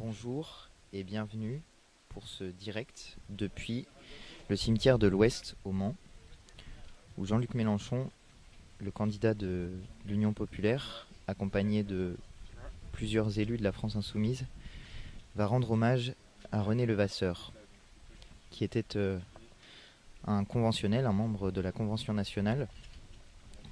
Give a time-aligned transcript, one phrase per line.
[0.00, 1.60] Bonjour et bienvenue
[2.08, 3.88] pour ce direct depuis
[4.48, 5.96] le cimetière de l'Ouest au Mans,
[7.16, 8.08] où Jean-Luc Mélenchon,
[8.78, 9.72] le candidat de
[10.06, 12.16] l'Union populaire, accompagné de
[12.92, 14.46] plusieurs élus de la France insoumise,
[15.34, 16.12] va rendre hommage
[16.52, 17.52] à René Levasseur,
[18.50, 19.18] qui était euh,
[20.28, 22.68] un conventionnel, un membre de la Convention nationale,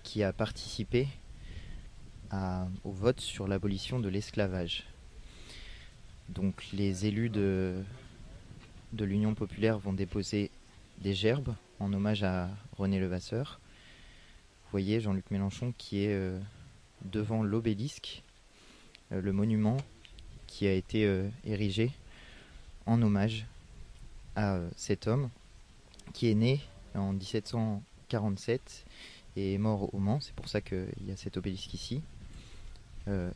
[0.02, 1.06] qui a participé
[2.82, 4.84] au vote sur l'abolition de l'esclavage.
[6.28, 7.82] Donc les élus de,
[8.98, 10.50] l'Union populaire vont déposer
[10.98, 13.60] des gerbes en hommage à René Levasseur.
[14.64, 16.38] Vous voyez Jean-Luc Mélenchon qui est euh,
[17.04, 18.22] devant l'obélisque,
[19.12, 19.76] euh, le monument
[20.46, 21.92] qui a été euh, érigé
[22.86, 23.46] en hommage
[24.34, 25.30] à cet homme
[26.12, 26.60] qui est né
[26.94, 28.84] en 1747
[29.36, 30.20] et est mort au Mans.
[30.20, 32.02] C'est pour ça qu'il y a cet obélisque ici.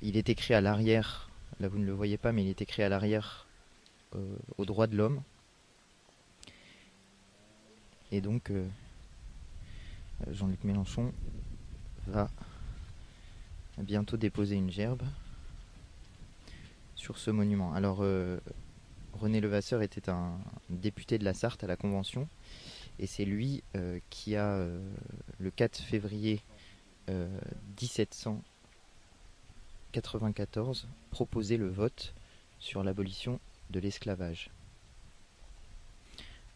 [0.02, 2.82] Il est écrit à l'arrière, Là, vous ne le voyez pas, mais il est écrit
[2.82, 3.46] à l'arrière,
[4.14, 5.22] euh, au droit de l'homme.
[8.12, 8.66] Et donc, euh,
[10.30, 11.12] Jean-Luc Mélenchon
[12.08, 12.28] va
[13.78, 15.02] bientôt déposer une gerbe
[16.96, 17.72] sur ce monument.
[17.72, 18.40] Alors, euh,
[19.12, 20.38] René Levasseur était un
[20.70, 22.28] député de la Sarthe à la Convention,
[22.98, 24.66] et c'est lui euh, qui a,
[25.38, 26.42] le 4 février
[27.08, 28.40] 1700,
[29.92, 32.14] 94 proposait le vote
[32.58, 34.50] sur l'abolition de l'esclavage.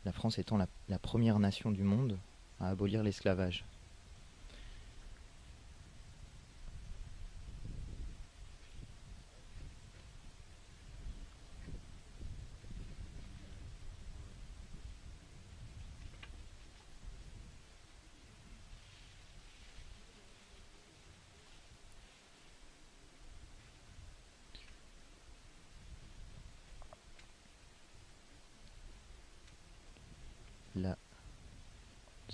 [0.04, 2.18] La France étant la première nation du monde
[2.60, 3.64] à abolir l'esclavage.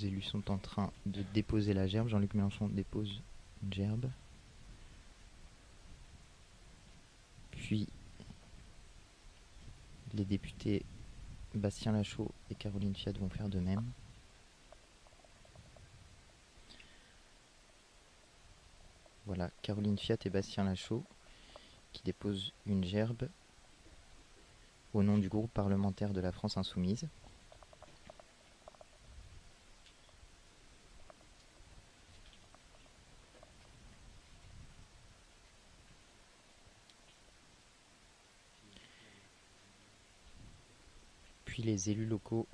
[0.00, 2.08] Les élus sont en train de déposer la gerbe.
[2.08, 3.20] Jean-Luc Mélenchon dépose
[3.62, 4.10] une gerbe.
[7.52, 7.88] Puis
[10.14, 10.84] les députés
[11.54, 13.84] Bastien Lachaud et Caroline Fiat vont faire de même.
[19.26, 21.04] Voilà, Caroline Fiat et Bastien Lachaud
[21.92, 23.28] qui déposent une gerbe
[24.94, 27.06] au nom du groupe parlementaire de la France Insoumise.
[41.60, 42.46] puis élus locaux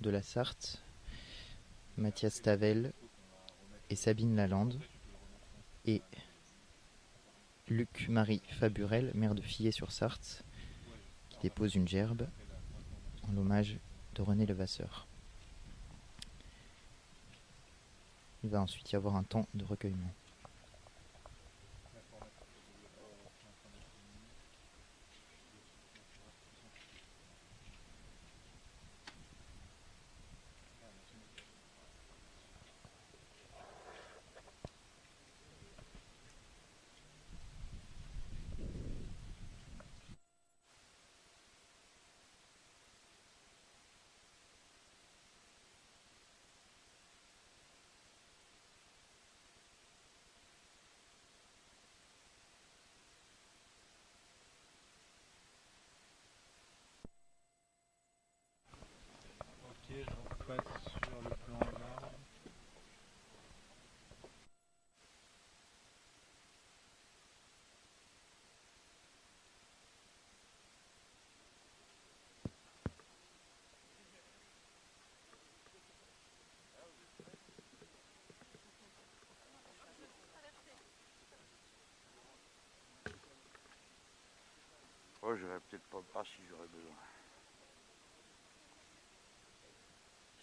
[0.00, 0.82] de la Sarthe,
[1.96, 2.92] Mathias Tavel
[3.88, 4.78] et Sabine Lalande,
[5.86, 6.02] et
[7.68, 10.44] Luc-Marie Faburel, maire de Fillet-sur-Sarthe,
[11.30, 12.28] qui dépose une gerbe
[13.28, 13.78] en l'hommage
[14.14, 15.06] de René Levasseur.
[18.42, 20.12] Il va ensuite y avoir un temps de recueillement.
[59.86, 62.10] Ok, je repasse sur le plan là.
[85.34, 86.94] Oh, je vais peut-être pas pas si j'aurais besoin.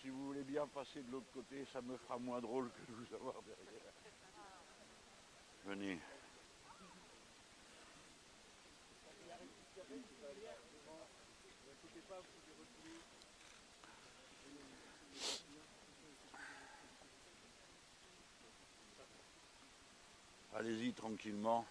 [0.02, 2.98] Si vous voulez bien passer de l'autre côté, ça me fera moins drôle que de
[2.98, 3.94] vous avoir derrière.
[5.66, 6.00] Venez.
[20.54, 21.66] Allez-y tranquillement.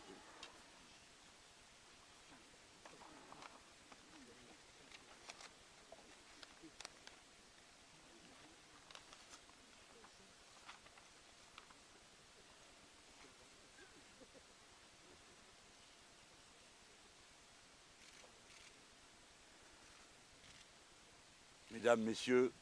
[21.81, 22.53] Mesdames, Messieurs,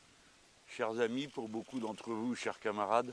[0.69, 3.12] chers amis, pour beaucoup d'entre vous, chers camarades,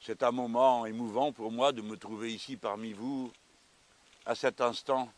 [0.00, 3.30] c'est un moment émouvant pour moi de me trouver ici parmi vous
[4.24, 5.12] à cet instant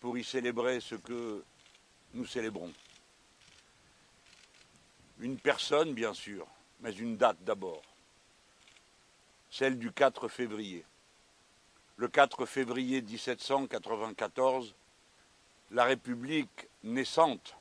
[0.00, 1.42] pour y célébrer ce que
[2.12, 2.74] nous célébrons.
[5.20, 6.46] Une personne, bien sûr,
[6.80, 7.80] mais une date d'abord,
[9.50, 10.84] celle du 4 février.
[11.96, 14.74] Le 4 février 1794,
[15.70, 17.56] la République naissante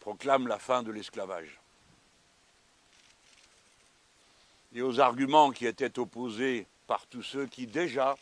[0.00, 1.60] proclame la fin de l'esclavage.
[4.74, 8.16] Et aux arguments qui étaient opposés par tous ceux qui déjà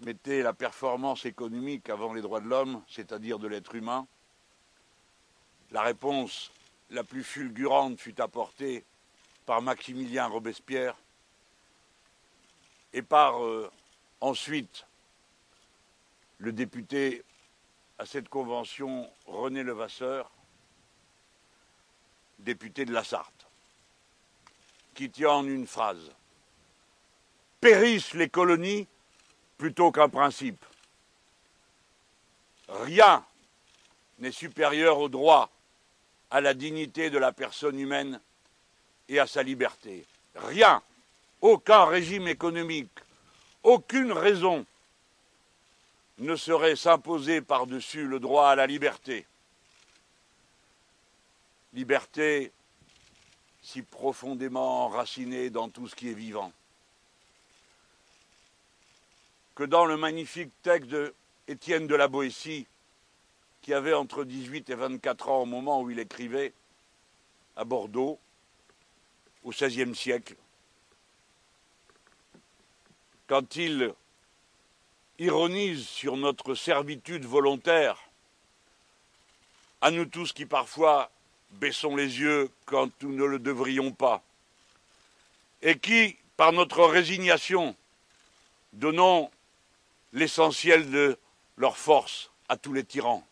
[0.00, 4.06] mettaient la performance économique avant les droits de l'homme, c'est-à-dire de l'être humain,
[5.70, 6.50] la réponse
[6.90, 8.84] la plus fulgurante fut apportée
[9.46, 10.96] par Maximilien Robespierre
[12.92, 13.70] et par euh,
[14.20, 14.86] ensuite
[16.40, 17.22] le député
[17.98, 20.30] à cette convention, René Levasseur,
[22.38, 23.46] député de la Sarthe,
[24.94, 26.10] qui tient en une phrase
[27.60, 28.88] Périssent les colonies
[29.58, 30.64] plutôt qu'un principe.
[32.68, 33.22] Rien
[34.18, 35.50] n'est supérieur au droit,
[36.30, 38.20] à la dignité de la personne humaine
[39.08, 40.06] et à sa liberté.
[40.36, 40.80] Rien,
[41.42, 42.98] aucun régime économique,
[43.62, 44.64] aucune raison
[46.20, 49.26] ne saurait s'imposer par-dessus le droit à la liberté.
[51.72, 52.52] Liberté
[53.62, 56.52] si profondément enracinée dans tout ce qui est vivant.
[59.54, 61.14] Que dans le magnifique texte de
[61.48, 62.66] de la Boétie,
[63.62, 66.52] qui avait entre 18 et 24 ans au moment où il écrivait,
[67.56, 68.18] à Bordeaux,
[69.42, 70.36] au XVIe siècle,
[73.26, 73.94] quand il
[75.20, 77.98] ironise sur notre servitude volontaire,
[79.82, 81.10] à nous tous qui parfois
[81.50, 84.22] baissons les yeux quand nous ne le devrions pas,
[85.60, 87.76] et qui, par notre résignation,
[88.72, 89.30] donnons
[90.14, 91.18] l'essentiel de
[91.58, 93.26] leur force à tous les tyrans,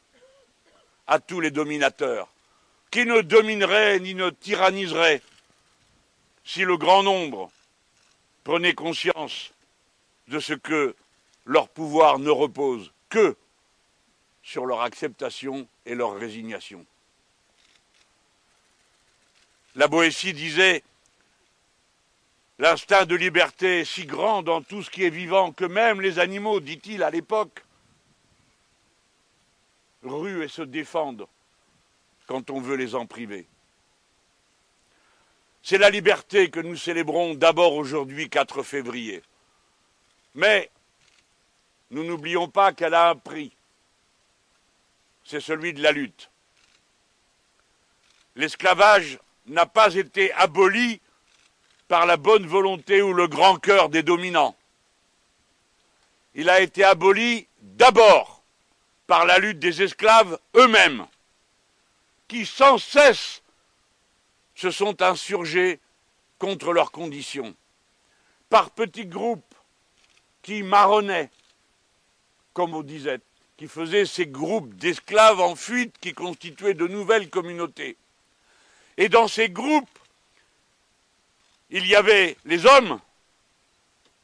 [1.06, 2.29] à tous les dominateurs,
[2.91, 5.23] qui ne domineraient ni ne tyranniseraient.
[6.44, 7.50] Si le grand nombre
[8.44, 9.52] prenait conscience
[10.29, 10.94] de ce que
[11.49, 13.35] leur pouvoir ne repose que
[14.43, 16.85] sur leur acceptation et leur résignation.
[19.75, 20.85] La Boétie disait
[22.59, 26.19] L'instinct de liberté est si grand dans tout ce qui est vivant que même les
[26.19, 27.65] animaux, dit-il à l'époque,
[30.03, 31.27] ruent et se défendent
[32.27, 33.47] quand on veut les en priver.
[35.62, 39.23] C'est la liberté que nous célébrons d'abord aujourd'hui, 4 février.
[40.35, 40.71] Mais
[41.90, 43.52] nous n'oublions pas qu'elle a un prix.
[45.25, 46.31] C'est celui de la lutte.
[48.37, 51.00] L'esclavage n'a pas été aboli
[51.88, 54.55] par la bonne volonté ou le grand cœur des dominants.
[56.35, 58.43] Il a été aboli d'abord
[59.06, 61.06] par la lutte des esclaves eux-mêmes,
[62.29, 63.43] qui sans cesse
[64.55, 65.81] se sont insurgés
[66.38, 67.55] contre leurs conditions,
[68.50, 69.55] par petits groupes
[70.43, 71.31] qui marronnaient,
[72.58, 73.20] comme on disait,
[73.56, 77.96] qui faisaient ces groupes d'esclaves en fuite qui constituaient de nouvelles communautés.
[78.96, 79.96] Et dans ces groupes,
[81.70, 82.98] il y avait les hommes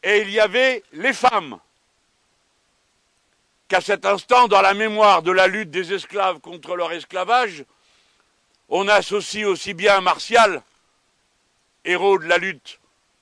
[0.03, 1.61] et il y avait les femmes.
[3.69, 7.65] Qu'à cet instant, dans la mémoire de la lutte des esclaves contre leur esclavage,
[8.69, 10.61] on associe aussi bien Martial,
[11.85, 12.81] héros de la lutte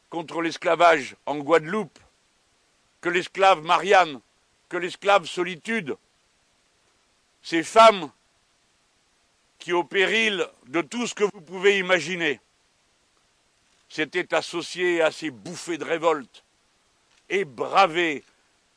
[0.08, 1.98] contre l'esclavage en Guadeloupe,
[3.02, 4.18] que l'esclave Marianne,
[4.72, 5.98] que l'esclave solitude,
[7.42, 8.10] ces femmes
[9.58, 12.40] qui, au péril de tout ce que vous pouvez imaginer,
[13.90, 16.42] s'étaient associées à ces bouffées de révolte
[17.28, 18.24] et bravaient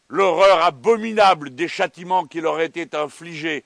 [0.09, 3.63] l'horreur abominable des châtiments qui leur étaient infligés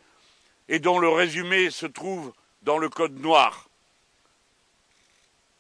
[0.68, 2.32] et dont le résumé se trouve
[2.62, 3.70] dans le Code noir,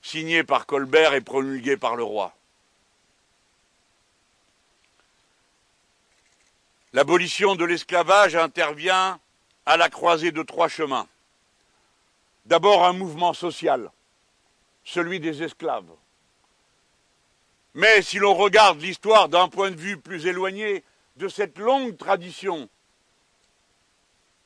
[0.03, 2.38] signé par Colbert et promulgué par le roi.
[6.93, 9.19] L'abolition de l'esclavage intervient
[9.65, 11.08] à la croisée de trois chemins.
[12.46, 13.91] D'abord un mouvement social,
[14.84, 15.91] celui des esclaves.
[17.75, 20.84] Mais si l'on regarde l'histoire d'un point de vue plus éloigné
[21.17, 22.67] de cette longue tradition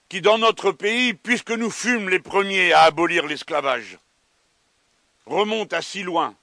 [0.09, 3.97] qui, dans notre pays, puisque nous fûmes les premiers à abolir l'esclavage,
[5.25, 6.35] remonte à si loin,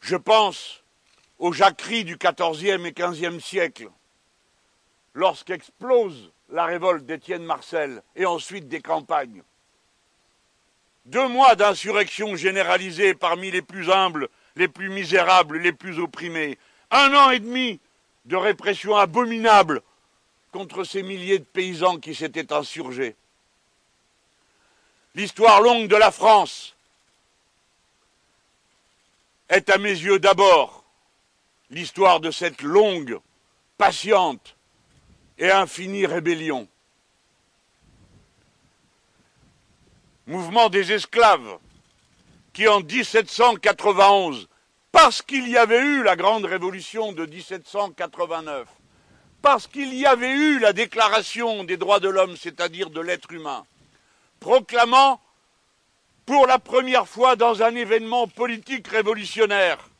[0.00, 0.82] je pense
[1.38, 3.90] aux jacqueries du XIVe et XVe siècle,
[5.14, 9.42] lorsqu'explose la révolte d'Étienne Marcel et ensuite des campagnes.
[11.06, 16.58] Deux mois d'insurrection généralisée parmi les plus humbles, les plus misérables, les plus opprimés.
[16.90, 17.80] Un an et demi
[18.24, 19.82] de répression abominable
[20.52, 23.16] contre ces milliers de paysans qui s'étaient insurgés.
[25.14, 26.74] L'histoire longue de la France
[29.48, 30.84] est à mes yeux d'abord
[31.70, 33.18] l'histoire de cette longue,
[33.78, 34.53] patiente
[35.38, 36.68] et infinie rébellion.
[40.26, 41.58] Mouvement des esclaves
[42.52, 44.48] qui en 1791,
[44.92, 48.68] parce qu'il y avait eu la grande révolution de 1789,
[49.42, 53.66] parce qu'il y avait eu la déclaration des droits de l'homme, c'est-à-dire de l'être humain,
[54.40, 55.20] proclamant
[56.24, 59.90] pour la première fois dans un événement politique révolutionnaire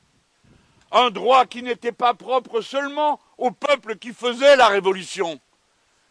[0.94, 5.40] un droit qui n'était pas propre seulement au peuple qui faisait la révolution.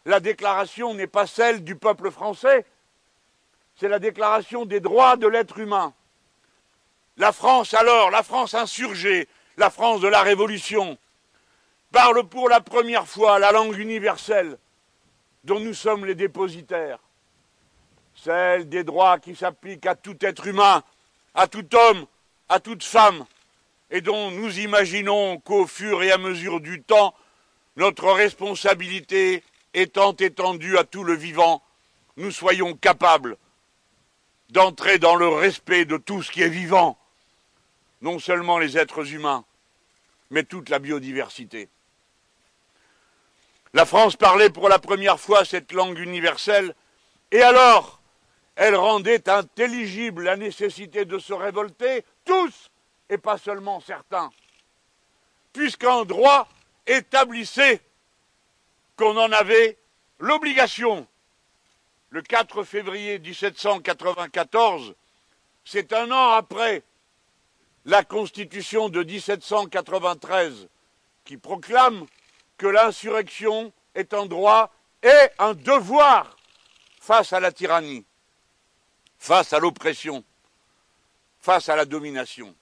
[0.04, 2.66] La déclaration n'est pas celle du peuple français,
[3.76, 5.94] c'est la déclaration des droits de l'être humain.
[7.16, 9.26] La France alors, la France insurgée,
[9.56, 10.98] la France de la Révolution,
[11.90, 14.58] parle pour la première fois la langue universelle
[15.44, 16.98] dont nous sommes les dépositaires,
[18.14, 20.82] celle des droits qui s'appliquent à tout être humain,
[21.34, 22.06] à tout homme,
[22.48, 23.24] à toute femme,
[23.90, 27.14] et dont nous imaginons qu'au fur et à mesure du temps,
[27.76, 29.42] notre responsabilité
[29.74, 31.62] étant étendue à tout le vivant,
[32.16, 33.36] nous soyons capables
[34.50, 36.96] d'entrer dans le respect de tout ce qui est vivant,
[38.02, 39.44] non seulement les êtres humains,
[40.30, 41.68] mais toute la biodiversité.
[43.72, 46.74] La France parlait pour la première fois cette langue universelle,
[47.32, 48.00] et alors
[48.54, 52.70] elle rendait intelligible la nécessité de se révolter, tous,
[53.08, 54.30] et pas seulement certains,
[55.52, 56.48] puisqu'un droit
[56.86, 57.80] établissait
[58.96, 59.78] qu'on en avait
[60.18, 61.06] l'obligation.
[62.10, 64.94] Le 4 février 1794,
[65.64, 66.82] c'est un an après
[67.84, 70.68] la Constitution de 1793
[71.24, 72.06] qui proclame
[72.56, 76.36] que l'insurrection est un droit et un devoir
[77.00, 78.04] face à la tyrannie,
[79.18, 80.24] face à l'oppression,
[81.40, 82.54] face à la domination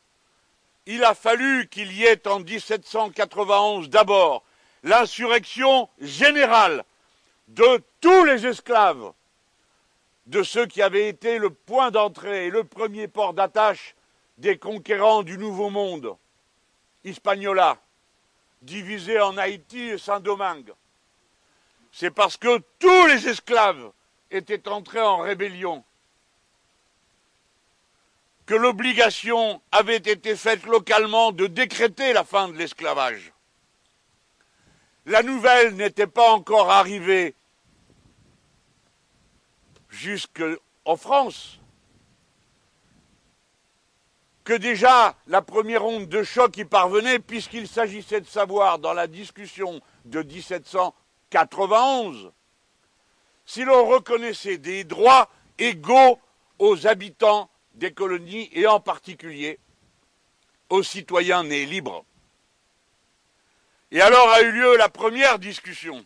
[0.87, 4.43] il a fallu qu'il y ait en 1791 d'abord
[4.83, 6.85] l'insurrection générale
[7.49, 9.13] de tous les esclaves,
[10.27, 13.95] de ceux qui avaient été le point d'entrée et le premier port d'attache
[14.39, 16.17] des conquérants du Nouveau Monde,
[17.05, 17.79] Hispaniola,
[18.63, 20.73] divisé en Haïti et Saint-Domingue.
[21.93, 23.93] C'est parce que tous les esclaves
[24.31, 25.85] étaient entrés en rébellion
[28.47, 33.33] que l'obligation avait été faite localement de décréter la fin de l'esclavage.
[35.07, 37.35] La nouvelle n'était pas encore arrivée
[39.89, 41.59] jusqu'en France,
[44.45, 49.07] que déjà la première onde de choc y parvenait, puisqu'il s'agissait de savoir dans la
[49.07, 52.33] discussion de 1791
[53.45, 56.19] si l'on reconnaissait des droits égaux
[56.59, 59.59] aux habitants des colonies et en particulier
[60.69, 62.05] aux citoyens nés libres.
[63.91, 66.05] Et alors a eu lieu la première discussion.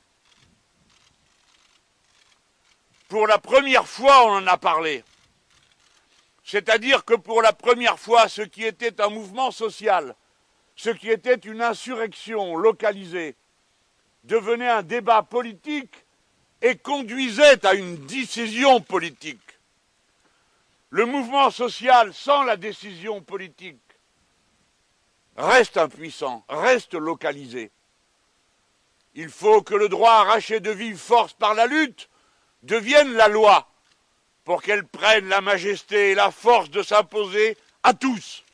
[3.08, 5.04] Pour la première fois, on en a parlé.
[6.44, 10.16] C'est-à-dire que pour la première fois, ce qui était un mouvement social,
[10.74, 13.36] ce qui était une insurrection localisée,
[14.24, 15.94] devenait un débat politique
[16.62, 19.55] et conduisait à une décision politique.
[20.90, 23.80] Le mouvement social sans la décision politique
[25.36, 27.70] reste impuissant, reste localisé.
[29.14, 32.08] Il faut que le droit arraché de vive force par la lutte
[32.62, 33.68] devienne la loi
[34.44, 38.44] pour qu'elle prenne la majesté et la force de s'imposer à tous,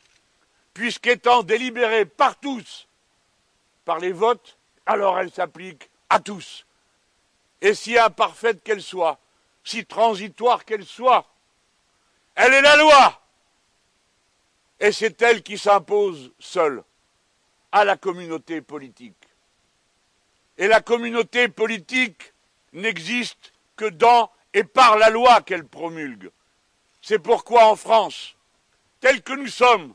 [0.73, 2.87] puisqu'étant délibérée par tous,
[3.85, 6.65] par les votes, alors elle s'applique à tous.
[7.61, 9.19] Et si imparfaite qu'elle soit,
[9.63, 11.27] si transitoire qu'elle soit,
[12.35, 13.21] elle est la loi.
[14.79, 16.83] Et c'est elle qui s'impose seule
[17.71, 19.15] à la communauté politique.
[20.57, 22.33] Et la communauté politique
[22.73, 26.29] n'existe que dans et par la loi qu'elle promulgue.
[27.01, 28.35] C'est pourquoi en France,
[28.99, 29.93] tel que nous sommes,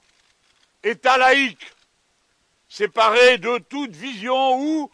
[0.83, 1.73] État laïque,
[2.69, 4.91] séparé de toute vision où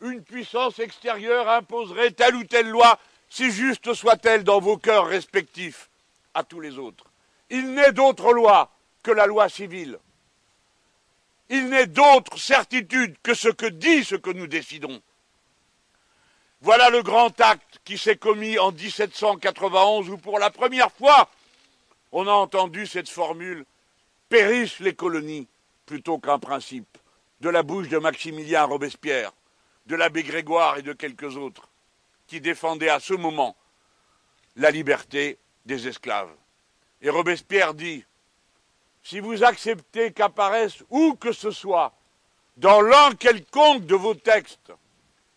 [0.00, 2.98] une puissance extérieure imposerait telle ou telle loi,
[3.30, 5.88] si juste soit-elle dans vos cœurs respectifs,
[6.34, 7.06] à tous les autres.
[7.50, 8.70] Il n'est d'autre loi
[9.02, 9.98] que la loi civile.
[11.48, 15.00] Il n'est d'autre certitude que ce que dit ce que nous décidons.
[16.60, 21.28] Voilà le grand acte qui s'est commis en 1791 où pour la première fois
[22.10, 23.66] on a entendu cette formule
[24.28, 25.46] périssent les colonies
[25.84, 26.98] plutôt qu'un principe
[27.40, 29.32] de la bouche de Maximilien Robespierre,
[29.86, 31.68] de l'abbé Grégoire et de quelques autres
[32.26, 33.54] qui défendaient à ce moment
[34.56, 36.34] la liberté des esclaves.
[37.00, 38.04] Et Robespierre dit
[39.02, 41.92] si vous acceptez qu'apparaisse où que ce soit
[42.56, 44.72] dans l'un quelconque de vos textes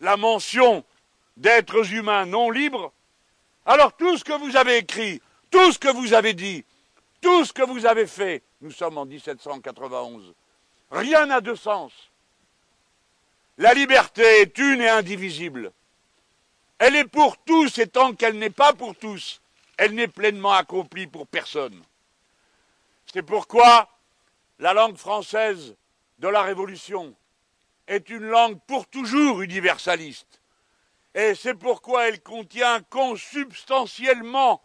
[0.00, 0.84] la mention
[1.36, 2.92] d'êtres humains non libres,
[3.66, 5.20] alors tout ce que vous avez écrit,
[5.50, 6.64] tout ce que vous avez dit,
[7.20, 10.34] tout ce que vous avez fait, nous sommes en 1791,
[10.90, 11.92] rien n'a de sens.
[13.58, 15.72] La liberté est une et indivisible.
[16.78, 19.40] Elle est pour tous et tant qu'elle n'est pas pour tous,
[19.78, 21.82] elle n'est pleinement accomplie pour personne.
[23.06, 23.88] C'est pourquoi
[24.58, 25.76] la langue française
[26.18, 27.14] de la Révolution
[27.86, 30.42] est une langue pour toujours universaliste.
[31.14, 34.62] Et c'est pourquoi elle contient consubstantiellement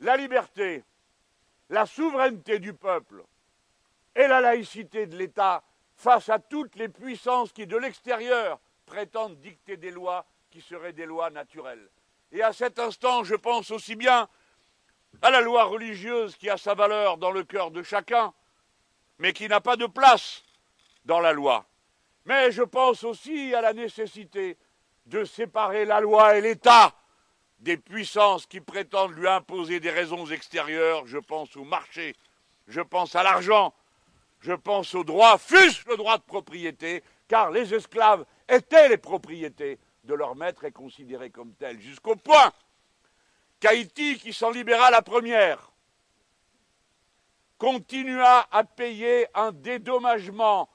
[0.00, 0.82] la liberté,
[1.68, 3.22] la souveraineté du peuple
[4.14, 5.62] et la laïcité de l'État
[5.94, 11.06] face à toutes les puissances qui, de l'extérieur, prétendent dicter des lois qui seraient des
[11.06, 11.88] lois naturelles.
[12.32, 14.28] Et à cet instant, je pense aussi bien
[15.22, 18.32] à la loi religieuse qui a sa valeur dans le cœur de chacun,
[19.18, 20.42] mais qui n'a pas de place
[21.04, 21.66] dans la loi.
[22.24, 24.58] Mais je pense aussi à la nécessité
[25.06, 26.92] de séparer la loi et l'État
[27.60, 31.06] des puissances qui prétendent lui imposer des raisons extérieures.
[31.06, 32.14] Je pense au marché,
[32.66, 33.72] je pense à l'argent,
[34.40, 39.78] je pense au droit, fût-ce le droit de propriété, car les esclaves étaient les propriétés
[40.06, 42.52] de leur maître et considérés comme tels, jusqu'au point
[43.60, 45.72] qu'Haïti, qui s'en libéra la première,
[47.58, 50.68] continua à payer un dédommagement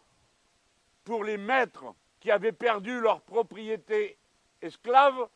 [1.04, 1.86] pour les maîtres
[2.20, 4.18] qui avaient perdu leur propriété
[4.62, 5.28] esclave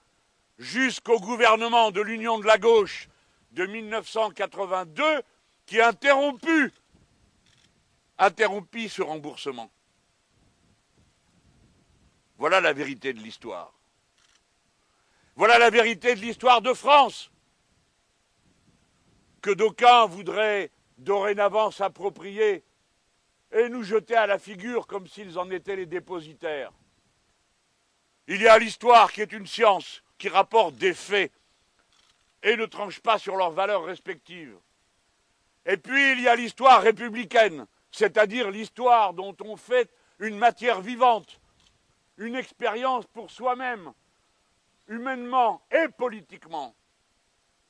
[0.57, 3.09] jusqu'au gouvernement de l'Union de la gauche
[3.51, 5.21] de 1982
[5.65, 6.69] qui interrompit
[8.89, 9.71] ce remboursement.
[12.37, 13.73] Voilà la vérité de l'histoire.
[15.35, 17.29] Voilà la vérité de l'histoire de France
[19.41, 22.63] que d'aucuns voudraient dorénavant s'approprier
[23.51, 26.71] et nous jeter à la figure comme s'ils en étaient les dépositaires.
[28.27, 31.31] Il y a l'histoire qui est une science qui rapporte des faits
[32.41, 34.57] et ne tranche pas sur leurs valeurs respectives.
[35.65, 41.41] Et puis il y a l'histoire républicaine, c'est-à-dire l'histoire dont on fait une matière vivante,
[42.17, 43.93] une expérience pour soi-même,
[44.87, 46.75] humainement et politiquement.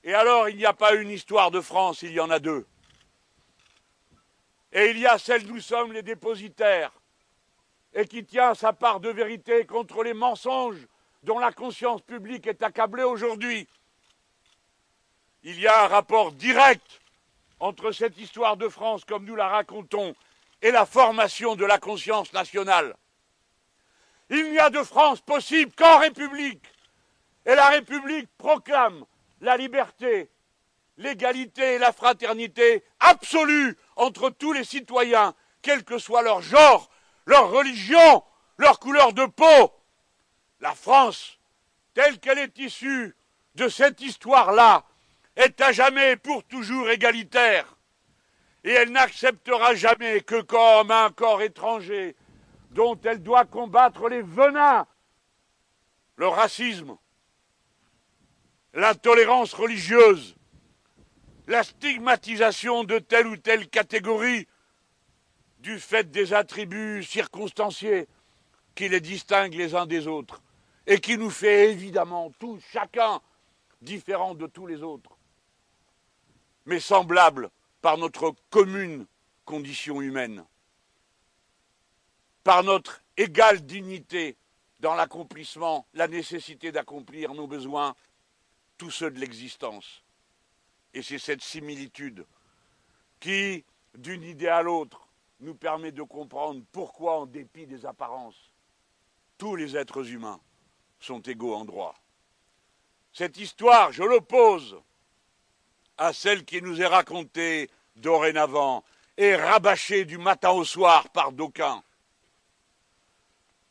[0.04, 2.67] Et alors, il n'y a pas une histoire de France, il y en a deux.
[4.71, 6.91] Et il y a celle nous sommes les dépositaires,
[7.93, 10.86] et qui tient sa part de vérité contre les mensonges
[11.23, 13.67] dont la conscience publique est accablée aujourd'hui.
[15.43, 17.01] Il y a un rapport direct
[17.60, 20.13] entre cette histoire de France, comme nous la racontons,
[20.62, 22.95] et la formation de la conscience nationale.
[24.30, 26.63] Il n'y a de France possible qu'en République.
[27.45, 29.05] Et la République proclame
[29.41, 30.31] la liberté,
[30.97, 36.89] l'égalité et la fraternité absolue entre tous les citoyens, quel que soit leur genre,
[37.25, 38.23] leur religion,
[38.58, 39.73] leur couleur de peau.
[40.60, 41.39] La France,
[41.93, 43.15] telle qu'elle est issue
[43.55, 44.84] de cette histoire-là,
[45.36, 47.77] est à jamais pour toujours égalitaire.
[48.63, 52.15] Et elle n'acceptera jamais que comme un corps étranger
[52.71, 54.88] dont elle doit combattre les venins,
[56.15, 56.97] le racisme,
[58.75, 60.35] l'intolérance religieuse,
[61.47, 64.47] la stigmatisation de telle ou telle catégorie
[65.59, 68.07] du fait des attributs circonstanciés
[68.75, 70.41] qui les distinguent les uns des autres
[70.85, 73.21] et qui nous fait évidemment tous, chacun,
[73.81, 75.17] différents de tous les autres,
[76.65, 77.49] mais semblables
[77.81, 79.07] par notre commune
[79.45, 80.43] condition humaine,
[82.43, 84.35] par notre égale dignité
[84.81, 87.95] dans l'accomplissement, la nécessité d'accomplir nos besoins
[88.77, 90.03] tous ceux de l'existence.
[90.93, 92.25] Et c'est cette similitude
[93.19, 93.63] qui,
[93.95, 95.07] d'une idée à l'autre,
[95.39, 98.49] nous permet de comprendre pourquoi, en dépit des apparences,
[99.38, 100.39] tous les êtres humains
[100.99, 101.95] sont égaux en droit.
[103.13, 104.77] Cette histoire, je l'oppose
[105.97, 108.83] à celle qui nous est racontée dorénavant
[109.17, 111.83] et rabâchée du matin au soir par d'aucuns.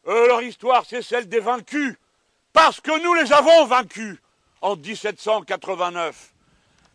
[0.07, 1.97] Euh, leur histoire, c'est celle des vaincus,
[2.53, 4.19] parce que nous les avons vaincus
[4.65, 6.33] en 1789,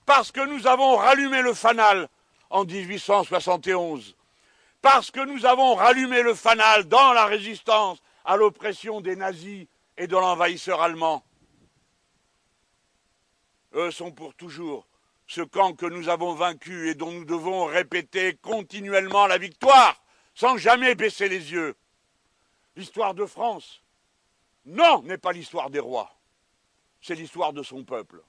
[0.08, 2.10] parce que nous avons rallumé le fanal
[2.50, 4.16] en 1871,
[4.82, 10.08] parce que nous avons rallumé le fanal dans la résistance à l'oppression des nazis et
[10.08, 11.24] de l'envahisseur allemand.
[13.76, 14.88] Eux sont pour toujours
[15.28, 20.02] ce camp que nous avons vaincu et dont nous devons répéter continuellement la victoire,
[20.34, 21.76] sans jamais baisser les yeux.
[22.76, 23.84] L'histoire de France,
[24.66, 26.19] non, n'est pas l'histoire des rois,
[27.02, 28.22] c'est l'histoire de son peuple.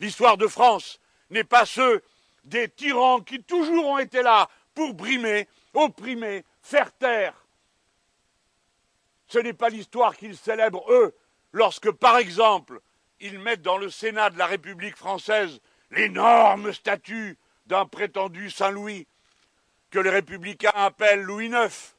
[0.00, 2.02] L'histoire de France n'est pas ceux
[2.44, 7.34] des tyrans qui toujours ont été là pour brimer, opprimer, faire taire.
[9.28, 11.14] Ce n'est pas l'histoire qu'ils célèbrent, eux,
[11.52, 12.80] lorsque, par exemple,
[13.20, 19.06] ils mettent dans le Sénat de la République française l'énorme statue d'un prétendu Saint-Louis,
[19.90, 21.94] que les républicains appellent Louis IX,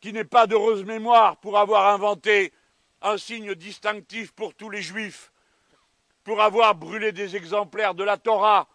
[0.00, 2.52] qui n'est pas d'heureuse mémoire pour avoir inventé
[3.02, 5.32] un signe distinctif pour tous les juifs,
[6.24, 8.68] pour avoir brûlé des exemplaires de la Torah,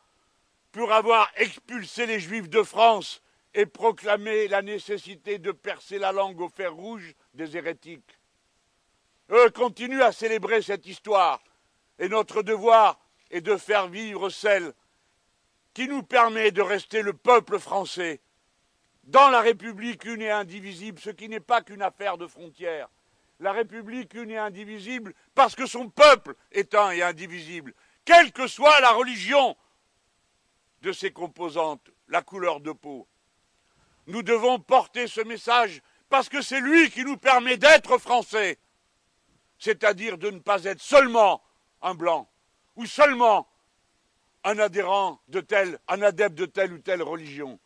[0.71, 3.21] pour avoir expulsé les juifs de France
[3.53, 8.19] et proclamé la nécessité de percer la langue au fer rouge des hérétiques.
[9.29, 11.41] Eux continuent à célébrer cette histoire,
[11.99, 14.73] et notre devoir est de faire vivre celle
[15.73, 18.21] qui nous permet de rester le peuple français
[19.03, 22.89] dans la République une et indivisible, ce qui n'est pas qu'une affaire de frontières.
[23.41, 27.73] La République une et indivisible parce que son peuple est un et indivisible,
[28.05, 29.57] quelle que soit la religion
[30.83, 33.07] de ses composantes, la couleur de peau.
[34.05, 38.59] Nous devons porter ce message parce que c'est lui qui nous permet d'être français,
[39.57, 41.41] c'est-à-dire de ne pas être seulement
[41.81, 42.29] un blanc
[42.75, 43.47] ou seulement
[44.43, 47.59] un adhérent de tel, un adepte de telle ou telle religion,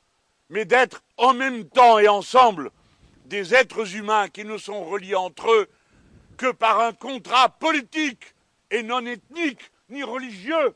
[0.48, 2.72] mais d'être en même temps et ensemble
[3.26, 5.70] des êtres humains qui ne sont reliés entre eux
[6.38, 8.36] que par un contrat politique
[8.72, 10.76] et non ethnique, ni religieux,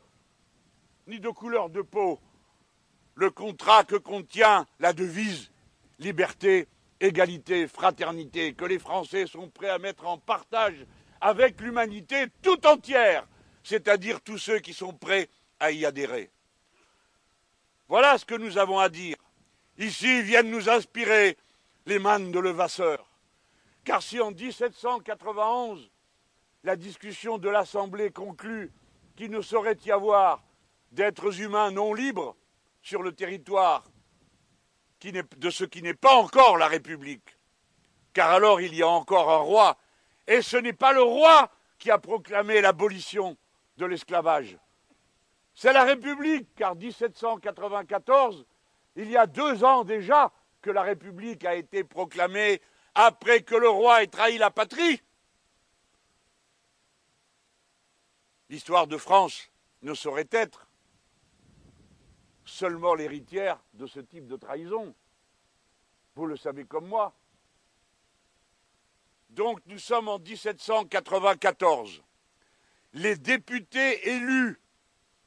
[1.08, 2.20] ni de couleur de peau.
[3.16, 5.52] Le contrat que contient la devise
[6.00, 6.68] liberté,
[7.00, 10.86] égalité, fraternité, que les Français sont prêts à mettre en partage
[11.22, 13.28] avec l'humanité tout entière,
[13.64, 16.32] c'est-à-dire tous ceux qui sont prêts à y adhérer.
[17.90, 19.18] Voilà ce que nous avons à dire.
[19.78, 21.38] Ici viennent nous inspirer
[21.90, 23.04] les mannes de Levasseur.
[23.84, 25.90] Car si en 1791,
[26.64, 28.72] la discussion de l'Assemblée conclut
[29.16, 30.44] qu'il ne saurait y avoir
[30.92, 32.36] d'êtres humains non libres
[32.82, 33.84] sur le territoire
[35.02, 37.38] de ce qui n'est pas encore la République,
[38.14, 39.78] car alors il y a encore un roi,
[40.28, 41.50] et ce n'est pas le roi
[41.80, 43.36] qui a proclamé l'abolition
[43.78, 44.58] de l'esclavage.
[45.56, 48.46] C'est la République, car 1794,
[48.98, 52.62] il y a deux ans déjà que la République a été proclamée
[52.96, 55.02] après que le roi ait trahi la patrie.
[58.50, 59.50] L'histoire de France
[59.84, 60.68] ne saurait être
[62.46, 64.94] seulement l'héritière de ce type de trahison.
[66.16, 67.14] Vous le savez comme moi.
[69.30, 72.02] Donc nous sommes en 1794
[72.94, 74.60] les députés élus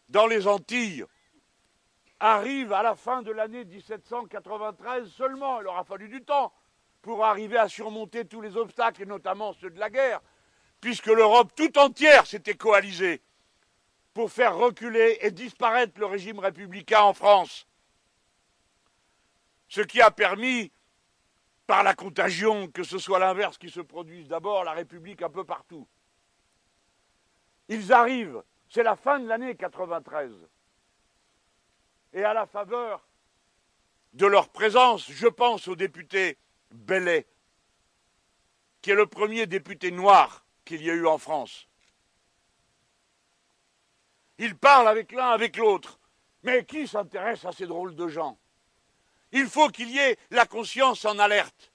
[0.09, 1.05] dans les Antilles
[2.23, 5.61] arrivent à la fin de l'année 1793 seulement.
[5.61, 6.53] Il aura fallu du temps
[7.03, 10.21] pour arriver à surmonter tous les obstacles, et notamment ceux de la guerre,
[10.81, 13.21] puisque l'Europe tout entière s'était coalisée
[14.15, 17.67] pour faire reculer et disparaître le régime républicain en France.
[19.69, 20.71] Ce qui a permis,
[21.67, 25.45] par la contagion, que ce soit l'inverse qui se produise d'abord, la République un peu
[25.45, 25.89] partout.
[27.69, 30.31] Ils arrivent, c'est la fin de l'année 93.
[32.12, 33.07] Et à la faveur
[34.12, 36.37] de leur présence, je pense au député
[36.70, 37.27] Bellet,
[38.83, 41.68] qui est le premier député noir qu'il y a eu en France.
[44.38, 45.98] Ils parlent avec l'un, avec l'autre.
[46.42, 48.37] Mais qui s'intéresse à ces drôles de gens?
[49.31, 51.70] Il faut qu'il y ait la conscience en alerte,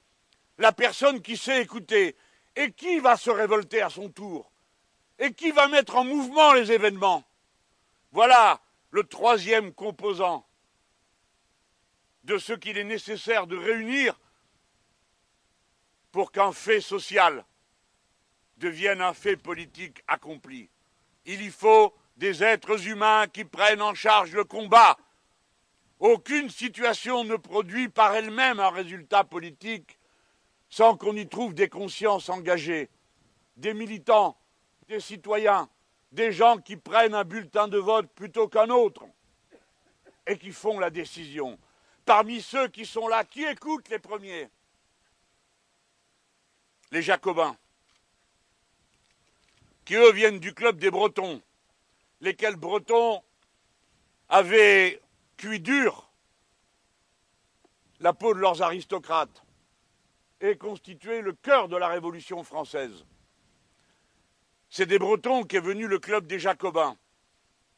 [0.58, 2.18] la personne qui sait écouter,
[2.58, 4.52] et qui va se révolter à son tour
[5.20, 7.24] et qui va mettre en mouvement les événements.
[8.12, 8.60] Voilà
[8.92, 10.46] le troisième composant
[12.24, 14.20] de ce qu'il est nécessaire de réunir
[16.12, 17.46] pour qu'un fait social
[18.58, 20.70] devienne un fait politique accompli.
[21.26, 24.98] Il y faut des êtres humains qui prennent en charge le combat.
[26.00, 29.98] Aucune situation ne produit par elle-même un résultat politique
[30.70, 32.90] sans qu'on y trouve des consciences engagées,
[33.56, 34.38] des militants,
[34.88, 35.70] des citoyens,
[36.12, 39.06] des gens qui prennent un bulletin de vote plutôt qu'un autre
[40.26, 41.60] et qui font la décision.
[42.06, 44.50] Parmi ceux qui sont là, qui écoutent les premiers?
[46.92, 47.58] Les Jacobins,
[49.84, 51.42] qui eux viennent du club des Bretons,
[52.22, 53.22] lesquels Bretons
[54.30, 55.02] avaient
[55.36, 56.10] cuit dur
[58.00, 59.44] la peau de leurs aristocrates
[60.40, 63.06] et constitué le cœur de la Révolution française.
[64.70, 66.98] C'est des Bretons qu'est venu le club des Jacobins.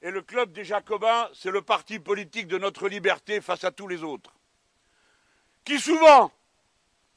[0.01, 3.87] Et le club des Jacobins, c'est le parti politique de notre liberté face à tous
[3.87, 4.33] les autres.
[5.65, 6.31] Qui souvent,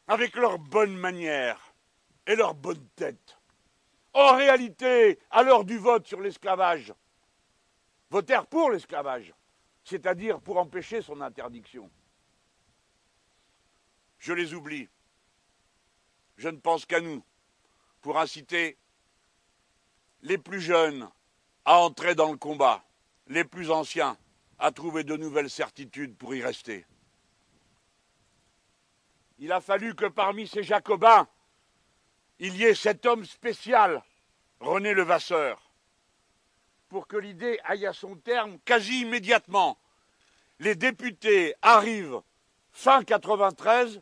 [0.09, 1.75] avec leurs bonnes manières
[2.27, 3.39] et leur bonne tête,
[4.15, 6.93] en réalité, à l'heure du vote sur l'esclavage,
[8.11, 9.33] votèrent pour l'esclavage,
[9.85, 11.89] c'est-à-dire pour empêcher son interdiction.
[14.19, 14.89] Je les oublie.
[16.37, 17.25] Je ne pense qu'à nous,
[18.03, 18.77] pour inciter
[20.23, 21.09] les plus jeunes
[21.65, 22.83] à entrer dans le combat,
[23.29, 24.17] les plus anciens
[24.59, 26.87] à trouver de nouvelles certitudes pour y rester.
[29.39, 31.27] Il a fallu que parmi ces jacobins,
[32.39, 34.03] il y ait cet homme spécial,
[34.61, 35.61] René Levasseur,
[36.89, 39.79] pour que l'idée aille à son terme quasi immédiatement.
[40.61, 42.21] Les députés arrivent
[42.71, 44.01] fin 93,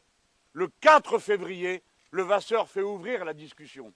[0.52, 3.94] le 4 février, Levasseur fait ouvrir la discussion.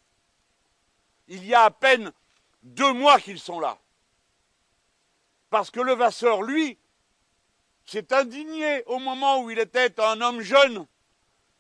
[1.28, 2.12] Il y a à peine
[2.62, 3.78] deux mois qu'ils sont là.
[5.50, 6.78] Parce que Levasseur, lui,
[7.87, 10.87] s'est indigné au moment où il était un homme jeune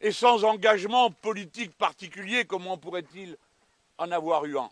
[0.00, 3.36] et sans engagement politique particulier, comment pourrait-il
[3.98, 4.70] en avoir eu un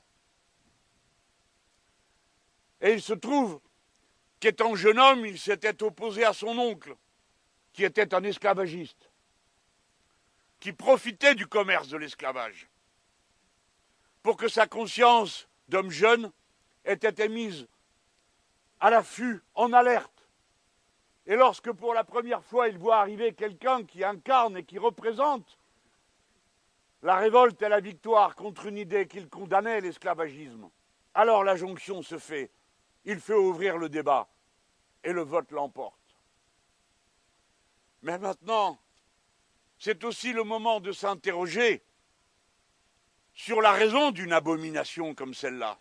[2.80, 3.60] Et il se trouve
[4.40, 6.96] qu'étant jeune homme, il s'était opposé à son oncle,
[7.72, 9.08] qui était un esclavagiste,
[10.58, 12.68] qui profitait du commerce de l'esclavage,
[14.22, 16.30] pour que sa conscience d'homme jeune
[16.84, 17.66] était mise
[18.80, 20.10] à l'affût, en alerte.
[21.26, 25.58] Et lorsque pour la première fois il voit arriver quelqu'un qui incarne et qui représente
[27.02, 30.68] la révolte et la victoire contre une idée qu'il condamnait, l'esclavagisme,
[31.14, 32.50] alors la jonction se fait.
[33.04, 34.28] Il fait ouvrir le débat
[35.02, 35.98] et le vote l'emporte.
[38.02, 38.78] Mais maintenant,
[39.78, 41.82] c'est aussi le moment de s'interroger
[43.34, 45.78] sur la raison d'une abomination comme celle-là.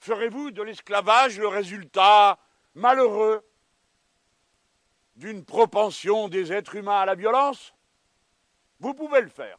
[0.00, 2.38] Ferez-vous de l'esclavage le résultat
[2.74, 3.44] malheureux
[5.16, 7.74] d'une propension des êtres humains à la violence?
[8.80, 9.58] Vous pouvez le faire.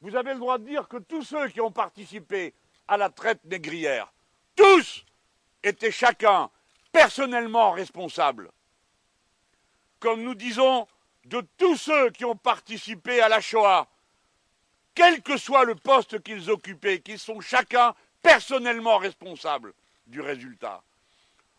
[0.00, 2.54] Vous avez le droit de dire que tous ceux qui ont participé
[2.86, 4.12] à la traite négrière,
[4.56, 5.04] tous
[5.62, 6.50] étaient chacun
[6.92, 8.50] personnellement responsables.
[10.00, 10.86] Comme nous disons
[11.24, 13.88] de tous ceux qui ont participé à la Shoah,
[14.98, 19.72] quel que soit le poste qu'ils occupaient, qu'ils sont chacun personnellement responsables
[20.08, 20.82] du résultat.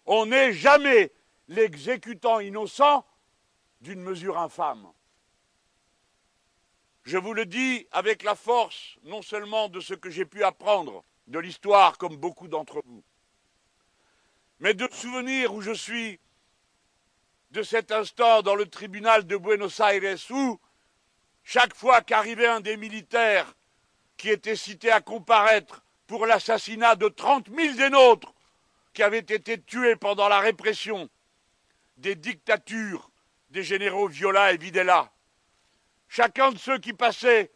[0.05, 1.13] On n'est jamais
[1.47, 3.05] l'exécutant innocent
[3.79, 4.91] d'une mesure infâme.
[7.05, 11.05] Je vous le dis avec la force non seulement de ce que j'ai pu apprendre
[11.27, 13.05] de l'histoire comme beaucoup d'entre vous,
[14.59, 16.19] mais de souvenir où je suis
[17.51, 20.59] de cet instant dans le tribunal de Buenos Aires où
[21.51, 23.55] chaque fois qu'arrivait un des militaires
[24.17, 28.35] qui était cité à comparaître pour l'assassinat de trente mille des nôtres
[28.93, 31.09] qui avaient été tués pendant la répression
[31.97, 33.09] des dictatures
[33.49, 35.11] des généraux Viola et Videla.
[36.07, 37.51] Chacun de ceux qui passaient,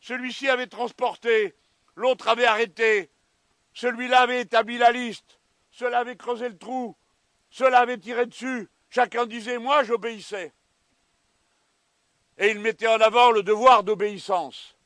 [0.00, 1.54] celui-ci avait transporté,
[1.94, 3.08] l'autre avait arrêté,
[3.72, 5.38] celui-là avait établi la liste,
[5.70, 6.96] cela avait creusé le trou,
[7.50, 10.52] cela avait tiré dessus, chacun disait moi j'obéissais
[12.38, 14.76] et il mettait en avant le devoir d'obéissance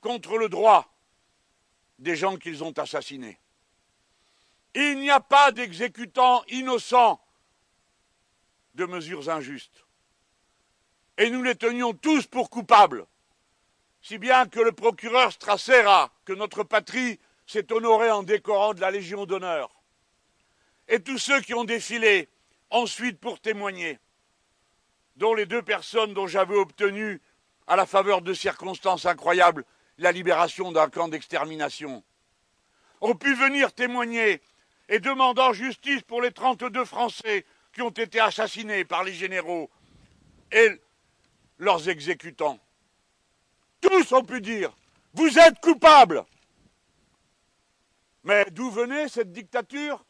[0.00, 0.92] contre le droit
[1.98, 3.38] des gens qu'ils ont assassinés.
[4.74, 7.24] Il n'y a pas d'exécutants innocents
[8.74, 9.84] de mesures injustes.
[11.16, 13.06] Et nous les tenions tous pour coupables,
[14.02, 18.90] si bien que le procureur Strassera, que notre patrie s'est honorée en décorant de la
[18.90, 19.70] Légion d'honneur,
[20.88, 22.28] et tous ceux qui ont défilé
[22.68, 23.98] ensuite pour témoigner,
[25.16, 27.20] dont les deux personnes dont j'avais obtenu,
[27.66, 29.64] à la faveur de circonstances incroyables,
[29.98, 32.02] la libération d'un camp d'extermination,
[33.00, 34.40] ont pu venir témoigner
[34.88, 39.70] et demandant justice pour les 32 Français qui ont été assassinés par les généraux
[40.52, 40.80] et
[41.58, 42.58] leurs exécutants.
[43.80, 44.74] Tous ont pu dire
[45.12, 46.24] Vous êtes coupables!
[48.24, 50.04] Mais d'où venait cette dictature?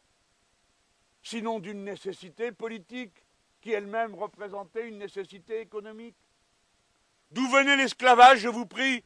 [1.21, 3.24] Sinon d'une nécessité politique
[3.65, 6.15] qui elle-même représentait une nécessité économique.
[7.31, 9.03] D'où venait l'esclavage, je vous prie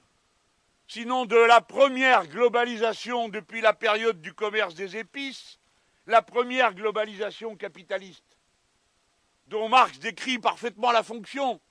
[0.85, 5.59] Sinon de la première globalisation depuis la période du commerce des épices,
[6.07, 8.37] la première globalisation capitaliste,
[9.47, 11.61] dont Marx décrit parfaitement la fonction.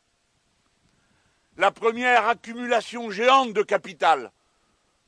[1.59, 4.33] La première accumulation géante de capital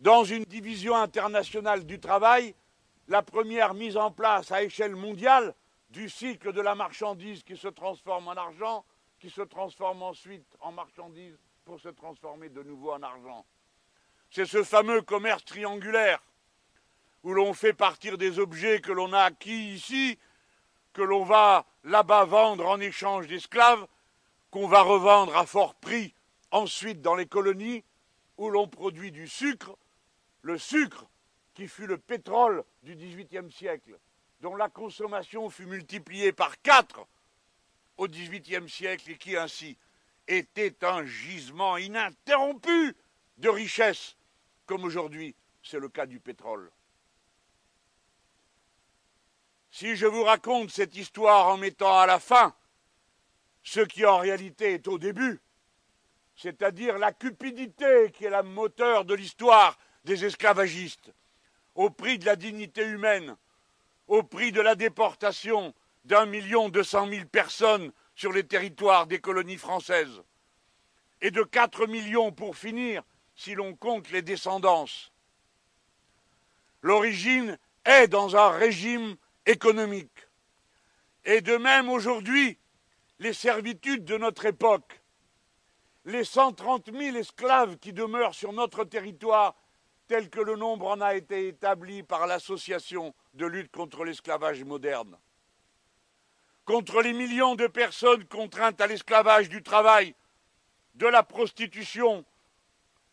[0.00, 2.54] dans une division internationale du travail,
[3.08, 5.54] la première mise en place à échelle mondiale
[5.90, 8.84] du cycle de la marchandise qui se transforme en argent,
[9.18, 13.44] qui se transforme ensuite en marchandise pour se transformer de nouveau en argent.
[14.30, 16.22] c'est ce fameux commerce triangulaire
[17.22, 20.18] où l'on fait partir des objets que l'on a acquis ici,
[20.92, 23.86] que l'on va là-bas vendre en échange d'esclaves,
[24.50, 26.14] qu'on va revendre à fort prix
[26.50, 27.84] ensuite dans les colonies,
[28.38, 29.76] où l'on produit du sucre,
[30.42, 31.06] le sucre
[31.54, 33.98] qui fut le pétrole du XVIIIe siècle,
[34.40, 37.06] dont la consommation fut multipliée par quatre
[37.96, 39.76] au XVIIIe siècle et qui ainsi
[40.26, 42.96] était un gisement ininterrompu
[43.38, 44.16] de richesse,
[44.66, 46.70] comme aujourd'hui c'est le cas du pétrole.
[49.70, 52.54] Si je vous raconte cette histoire en mettant à la fin
[53.62, 55.40] ce qui en réalité est au début,
[56.34, 61.12] c'est-à-dire la cupidité qui est la moteur de l'histoire des esclavagistes,
[61.74, 63.36] au prix de la dignité humaine,
[64.10, 65.72] au prix de la déportation
[66.04, 70.22] d'un million deux cent mille personnes sur les territoires des colonies françaises,
[71.20, 73.04] et de quatre millions pour finir,
[73.36, 75.12] si l'on compte les descendances.
[76.82, 80.26] L'origine est dans un régime économique.
[81.24, 82.58] Et de même aujourd'hui,
[83.20, 85.00] les servitudes de notre époque,
[86.04, 89.54] les 130 000 esclaves qui demeurent sur notre territoire,
[90.08, 95.16] tel que le nombre en a été établi par l'Association de lutte contre l'esclavage moderne,
[96.64, 100.14] contre les millions de personnes contraintes à l'esclavage du travail,
[100.94, 102.24] de la prostitution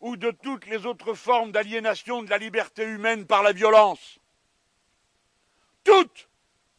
[0.00, 4.18] ou de toutes les autres formes d'aliénation de la liberté humaine par la violence.
[5.84, 6.28] Toutes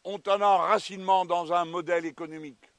[0.04, 2.70] ont un enracinement dans un modèle économique.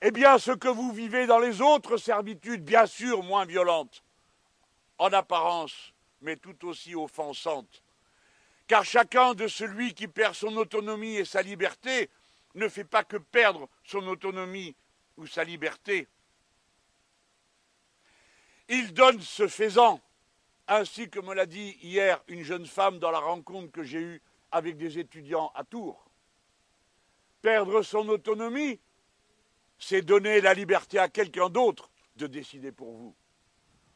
[0.00, 4.02] Eh bien, ce que vous vivez dans les autres servitudes, bien sûr moins violentes,
[4.98, 7.81] en apparence, mais tout aussi offensantes,
[8.66, 12.10] car chacun de celui qui perd son autonomie et sa liberté
[12.54, 14.74] ne fait pas que perdre son autonomie
[15.16, 16.08] ou sa liberté.
[18.68, 20.00] Il donne ce faisant,
[20.68, 24.22] ainsi que me l'a dit hier une jeune femme dans la rencontre que j'ai eue
[24.50, 26.08] avec des étudiants à Tours.
[27.40, 28.78] Perdre son autonomie,
[29.78, 33.16] c'est donner la liberté à quelqu'un d'autre de décider pour vous.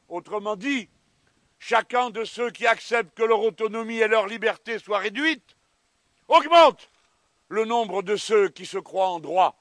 [0.09, 0.89] Autrement dit,
[1.59, 5.57] chacun de ceux qui acceptent que leur autonomie et leur liberté soient réduites
[6.29, 6.91] augmente
[7.49, 9.57] le nombre de ceux qui se croient en droit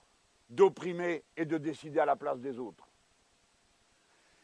[0.49, 2.87] d'opprimer et de décider à la place des autres.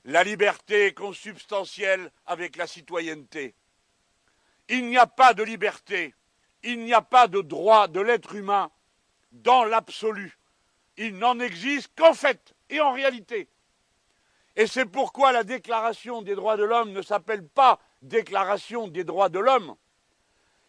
[0.05, 3.53] La liberté est consubstantielle avec la citoyenneté.
[4.69, 6.15] Il n'y a pas de liberté
[6.63, 8.71] il n'y a pas de droit de l'être humain
[9.31, 10.37] dans l'absolu.
[10.97, 13.47] Il n'en existe qu'en fait et en réalité.
[14.55, 19.29] Et c'est pourquoi la déclaration des droits de l'homme ne s'appelle pas déclaration des droits
[19.29, 19.75] de l'homme.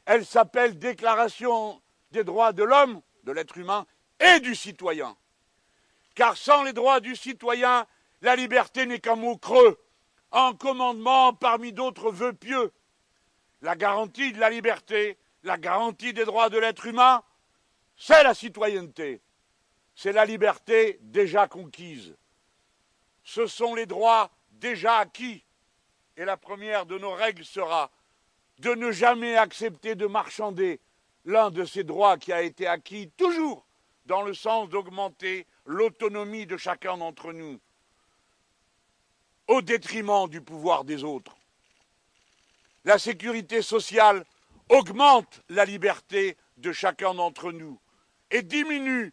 [0.04, 3.86] Elle s'appelle déclaration des droits de l'homme, de l'être humain
[4.20, 5.16] et du citoyen.
[6.14, 7.86] Car sans les droits du citoyen,
[8.20, 9.78] la liberté n'est qu'un mot creux,
[10.30, 12.72] un commandement parmi d'autres vœux pieux.
[13.62, 17.22] La garantie de la liberté, la garantie des droits de l'être humain,
[17.96, 19.22] c'est la citoyenneté,
[19.94, 22.16] c'est la liberté déjà conquise.
[23.24, 25.44] Ce sont les droits déjà acquis.
[26.16, 27.90] Et la première de nos règles sera
[28.58, 30.80] de ne jamais accepter de marchander
[31.24, 33.66] l'un de ces droits qui a été acquis toujours
[34.06, 37.60] dans le sens d'augmenter l'autonomie de chacun d'entre nous
[39.48, 41.36] au détriment du pouvoir des autres.
[42.84, 44.24] La sécurité sociale
[44.68, 47.78] augmente la liberté de chacun d'entre nous
[48.30, 49.12] et diminue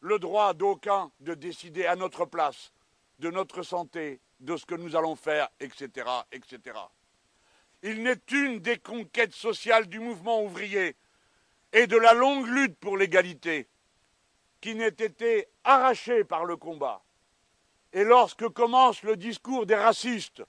[0.00, 2.72] le droit d'aucun de décider à notre place
[3.18, 6.08] de notre santé, de ce que nous allons faire, etc..
[7.82, 10.96] Il n'est une des conquêtes sociales du mouvement ouvrier
[11.72, 13.68] et de la longue lutte pour l'égalité
[14.60, 17.04] qui n'ait été arrachée par le combat.
[17.92, 20.42] Et lorsque commence le discours des racistes,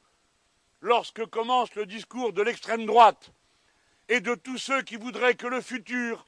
[0.82, 3.32] lorsque commence le discours de l'extrême droite,
[4.10, 6.26] et de tous ceux qui voudraient que le futur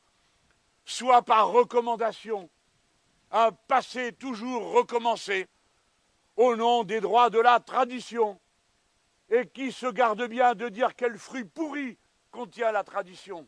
[0.85, 2.49] soit par recommandation
[3.31, 5.47] un passé toujours recommencé
[6.39, 8.39] au nom des droits de la tradition.
[9.29, 11.99] Et qui se garde bien de dire quel fruit pourri
[12.31, 13.47] contient la tradition,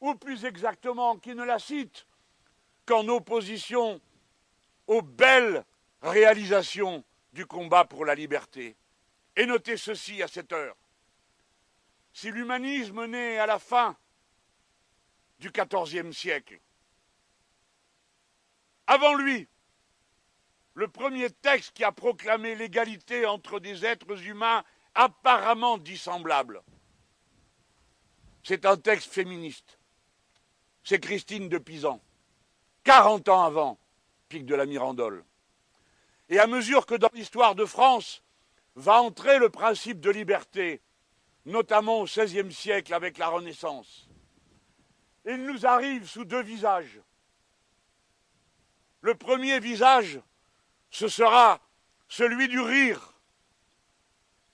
[0.00, 2.06] ou plus exactement qui ne la cite
[2.86, 4.00] qu'en opposition
[4.86, 5.64] aux belles
[6.00, 8.76] réalisations du combat pour la liberté.
[9.36, 10.76] Et notez ceci à cette heure.
[12.12, 13.96] Si l'humanisme naît à la fin
[15.38, 16.58] du XIVe siècle,
[18.86, 19.46] avant lui,
[20.74, 24.64] le premier texte qui a proclamé l'égalité entre des êtres humains
[24.94, 26.62] apparemment dissemblables,
[28.42, 29.78] c'est un texte féministe.
[30.84, 32.00] C'est Christine de Pisan,
[32.84, 33.78] 40 ans avant
[34.28, 35.24] Pic de la Mirandole.
[36.28, 38.22] Et à mesure que dans l'histoire de France,
[38.74, 40.80] va entrer le principe de liberté,
[41.44, 44.08] notamment au XVIe siècle avec la Renaissance.
[45.24, 47.00] Il nous arrive sous deux visages.
[49.02, 50.20] Le premier visage,
[50.92, 51.58] ce sera
[52.06, 53.14] celui du rire,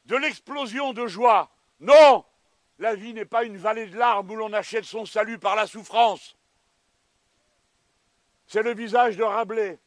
[0.07, 1.51] de l'explosion de joie.
[1.81, 2.25] Non,
[2.79, 5.67] la vie n'est pas une vallée de larmes où l'on achète son salut par la
[5.67, 6.37] souffrance.
[8.47, 9.81] C'est le visage de Rabelais,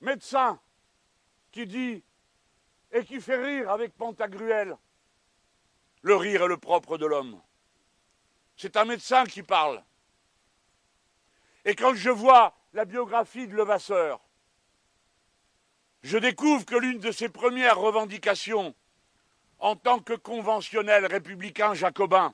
[0.00, 0.60] médecin,
[1.50, 2.04] qui dit
[2.92, 4.76] et qui fait rire avec Pantagruel.
[6.02, 7.42] Le rire est le propre de l'homme.
[8.56, 9.82] C'est un médecin qui parle.
[11.64, 14.20] Et quand je vois la biographie de Levasseur,
[16.02, 18.74] je découvre que l'une de ses premières revendications
[19.58, 22.32] en tant que conventionnel républicain jacobin,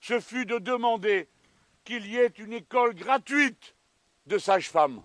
[0.00, 1.28] ce fut de demander
[1.84, 3.76] qu'il y ait une école gratuite
[4.26, 5.02] de sages-femmes,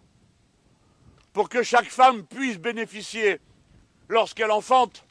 [1.32, 3.39] pour que chaque femme puisse bénéficier,
[4.09, 5.05] lorsqu'elle enfante,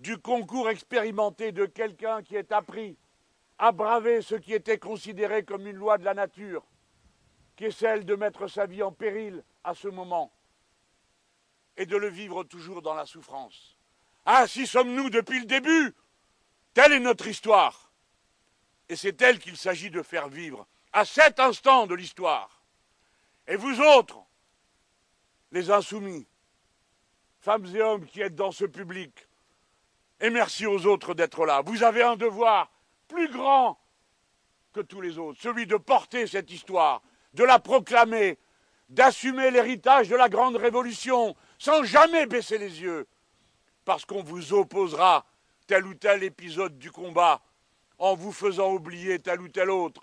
[0.00, 2.96] du concours expérimenté de quelqu'un qui est appris
[3.58, 6.62] à braver ce qui était considéré comme une loi de la nature,
[7.56, 10.33] qui est celle de mettre sa vie en péril à ce moment
[11.76, 13.76] et de le vivre toujours dans la souffrance.
[14.26, 15.94] Ainsi sommes-nous depuis le début.
[16.72, 17.92] Telle est notre histoire.
[18.88, 22.62] Et c'est elle qu'il s'agit de faire vivre à cet instant de l'histoire.
[23.46, 24.22] Et vous autres,
[25.52, 26.26] les insoumis,
[27.40, 29.28] femmes et hommes qui êtes dans ce public,
[30.20, 31.62] et merci aux autres d'être là.
[31.62, 32.70] Vous avez un devoir
[33.08, 33.78] plus grand
[34.72, 37.02] que tous les autres, celui de porter cette histoire,
[37.34, 38.38] de la proclamer,
[38.88, 43.06] d'assumer l'héritage de la grande révolution, sans jamais baisser les yeux,
[43.86, 45.24] parce qu'on vous opposera
[45.66, 47.40] tel ou tel épisode du combat
[47.98, 50.02] en vous faisant oublier tel ou tel autre,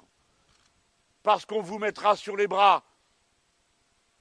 [1.22, 2.84] parce qu'on vous mettra sur les bras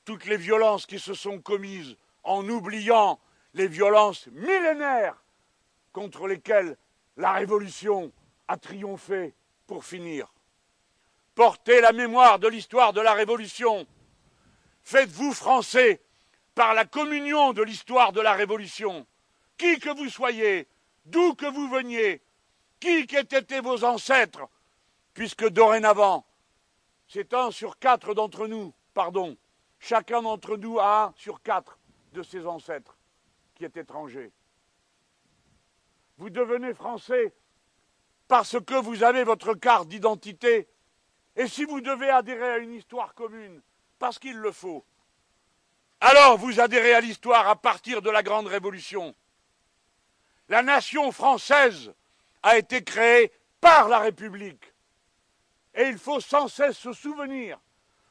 [0.04, 3.18] toutes les violences qui se sont commises en oubliant
[3.54, 5.16] les violences millénaires
[5.94, 6.76] contre lesquelles
[7.16, 8.12] la Révolution
[8.48, 9.34] a triomphé
[9.66, 10.30] pour finir.
[11.34, 13.86] Portez la mémoire de l'histoire de la Révolution.
[14.82, 16.02] Faites-vous français
[16.60, 19.06] par la communion de l'histoire de la Révolution.
[19.56, 20.68] Qui que vous soyez,
[21.06, 22.20] d'où que vous veniez,
[22.78, 24.46] qui qu'aient été vos ancêtres,
[25.14, 26.26] puisque dorénavant,
[27.08, 29.38] c'est un sur quatre d'entre nous, pardon,
[29.78, 31.78] chacun d'entre nous a un sur quatre
[32.12, 32.98] de ses ancêtres
[33.54, 34.30] qui est étranger.
[36.18, 37.32] Vous devenez français
[38.28, 40.68] parce que vous avez votre carte d'identité,
[41.36, 43.62] et si vous devez adhérer à une histoire commune,
[43.98, 44.84] parce qu'il le faut,
[46.00, 49.14] alors vous adhérez à l'histoire à partir de la Grande Révolution.
[50.48, 51.92] La nation française
[52.42, 54.72] a été créée par la République.
[55.74, 57.60] Et il faut sans cesse se souvenir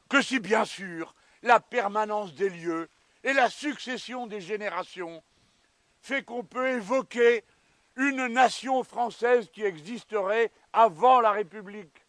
[0.08, 2.88] que si bien sûr la permanence des lieux
[3.24, 5.22] et la succession des générations
[6.00, 7.44] fait qu'on peut évoquer
[7.96, 12.06] une nation française qui existerait avant la République.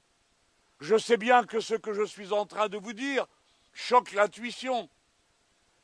[0.80, 3.28] Je sais bien que ce que je suis en train de vous dire
[3.74, 4.90] choque l'intuition.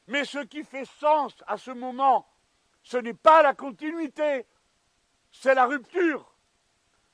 [0.08, 2.28] Mais ce qui fait sens à ce moment,
[2.84, 4.45] ce n'est pas la continuité,
[5.32, 6.34] c'est la rupture.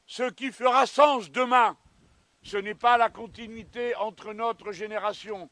[0.05, 1.77] Ce qui fera sens demain,
[2.43, 5.49] ce n'est pas la continuité entre notre génération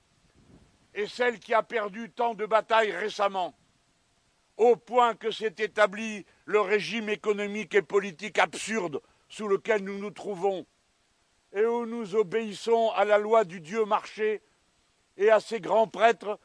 [0.94, 3.56] et celle qui a perdu tant de batailles récemment,
[4.58, 10.12] au point que s'est établi le régime économique et politique absurde sous lequel nous nous
[10.12, 10.66] trouvons,
[11.54, 14.42] et où nous obéissons à la loi du Dieu marché
[15.18, 16.39] et à ses grands prêtres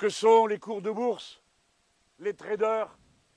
[0.00, 1.42] que sont les cours de bourse,
[2.20, 2.88] les traders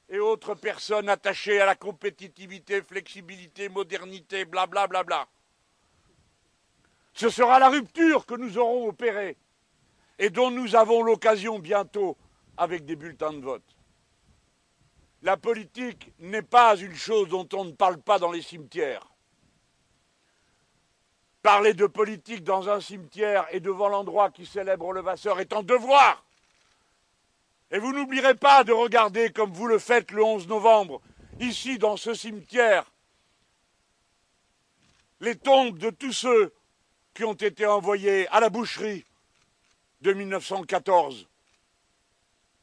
[0.07, 4.87] et autres personnes attachées à la compétitivité, flexibilité, modernité, blablabla.
[4.87, 5.27] Bla, bla, bla.
[7.13, 9.35] Ce sera la rupture que nous aurons opérée
[10.17, 12.15] et dont nous avons l'occasion bientôt
[12.55, 13.75] avec des bulletins de vote.
[15.21, 19.11] La politique n'est pas une chose dont on ne parle pas dans les cimetières.
[21.41, 25.61] Parler de politique dans un cimetière et devant l'endroit qui célèbre le Vasseur est un
[25.61, 26.23] devoir.
[27.73, 31.01] Et vous n'oublierez pas de regarder, comme vous le faites le 11 novembre,
[31.39, 32.85] ici dans ce cimetière,
[35.19, 36.53] les tombes de tous ceux
[37.15, 39.03] qui ont été envoyés à la boucherie
[40.01, 41.27] de 1914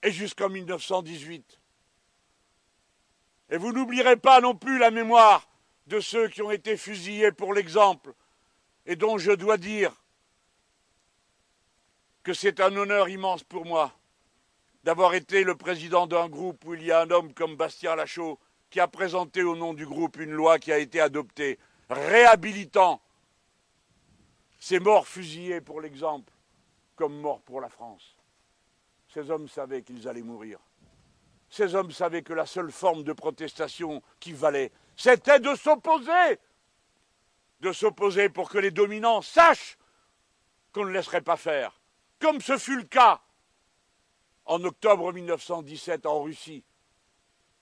[0.04, 1.58] et jusqu'en 1918.
[3.50, 5.48] Et vous n'oublierez pas non plus la mémoire
[5.88, 8.14] de ceux qui ont été fusillés pour l'exemple
[8.86, 9.92] et dont je dois dire
[12.22, 13.92] que c'est un honneur immense pour moi
[14.85, 18.39] d'avoir été le président d'un groupe où il y a un homme comme Bastien Lachaud
[18.70, 21.59] qui a présenté au nom du groupe une loi qui a été adoptée
[21.89, 23.01] réhabilitant
[24.59, 26.33] ces morts fusillés pour l'exemple
[26.95, 28.14] comme morts pour la France.
[29.12, 30.59] Ces hommes savaient qu'ils allaient mourir.
[31.49, 36.39] ces hommes savaient que la seule forme de protestation qui valait, c'était de s'opposer.
[37.61, 39.78] De s'opposer pour que les dominants sachent
[40.72, 41.81] qu'on ne laisserait pas faire.
[42.20, 43.20] Comme ce fut le cas
[44.51, 46.64] en octobre 1917 en Russie,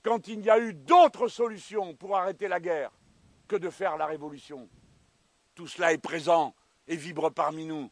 [0.03, 2.91] quand il n'y a eu d'autres solutions pour arrêter la guerre
[3.47, 4.71] que de faire la révolution.
[5.55, 6.55] Tout cela est présent
[6.87, 7.91] et vibre parmi nous.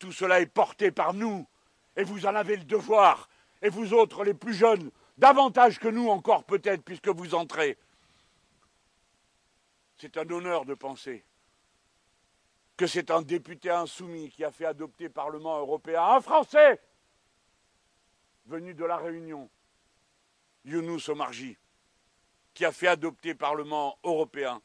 [0.00, 1.46] Tout cela est porté par nous.
[1.94, 3.28] Et vous en avez le devoir.
[3.62, 7.78] Et vous autres, les plus jeunes, davantage que nous encore peut-être, puisque vous entrez.
[9.98, 11.24] C'est un honneur de penser
[12.76, 16.80] que c'est un député insoumis qui a fait adopter Parlement européen un Français
[18.46, 19.50] venu de la Réunion,
[20.64, 21.56] Younous Omarji,
[22.54, 24.62] qui a fait adopter Parlement européen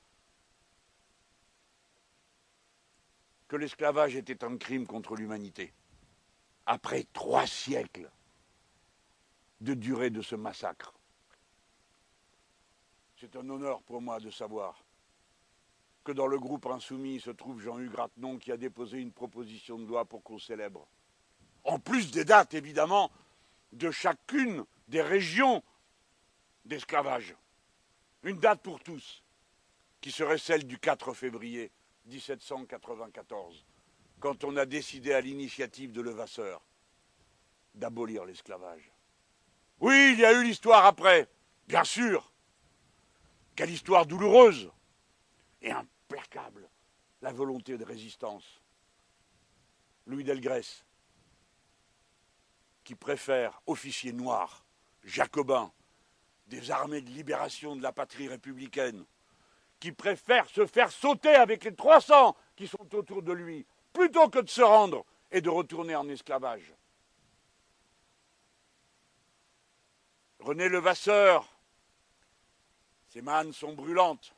[3.47, 5.73] que l'esclavage était un crime contre l'humanité.
[6.65, 8.09] Après trois siècles
[9.59, 10.93] de durée de ce massacre.
[13.17, 14.83] C'est un honneur pour moi de savoir
[16.03, 19.85] que dans le groupe insoumis se trouve Jean-Hugues Ratenon qui a déposé une proposition de
[19.85, 20.87] loi pour qu'on célèbre.
[21.63, 23.11] En plus des dates, évidemment,
[23.71, 25.63] de chacune des régions
[26.65, 27.35] d'esclavage.
[28.23, 29.23] Une date pour tous,
[29.99, 31.71] qui serait celle du 4 février
[32.05, 33.65] 1794,
[34.19, 36.61] quand on a décidé à l'initiative de Levasseur
[37.73, 38.91] d'abolir l'esclavage.
[39.79, 41.27] Oui, il y a eu l'histoire après,
[41.67, 42.31] bien sûr.
[43.55, 44.71] Quelle histoire douloureuse
[45.61, 46.67] et implacable,
[47.21, 48.61] la volonté de résistance.
[50.07, 50.83] Louis Delgrès,
[52.91, 54.65] qui préfère officier noir,
[55.05, 55.71] jacobin,
[56.47, 59.05] des armées de libération de la patrie républicaine,
[59.79, 64.39] qui préfère se faire sauter avec les 300 qui sont autour de lui, plutôt que
[64.39, 66.73] de se rendre et de retourner en esclavage.
[70.39, 71.47] René Levasseur,
[73.07, 74.35] ses mannes sont brûlantes.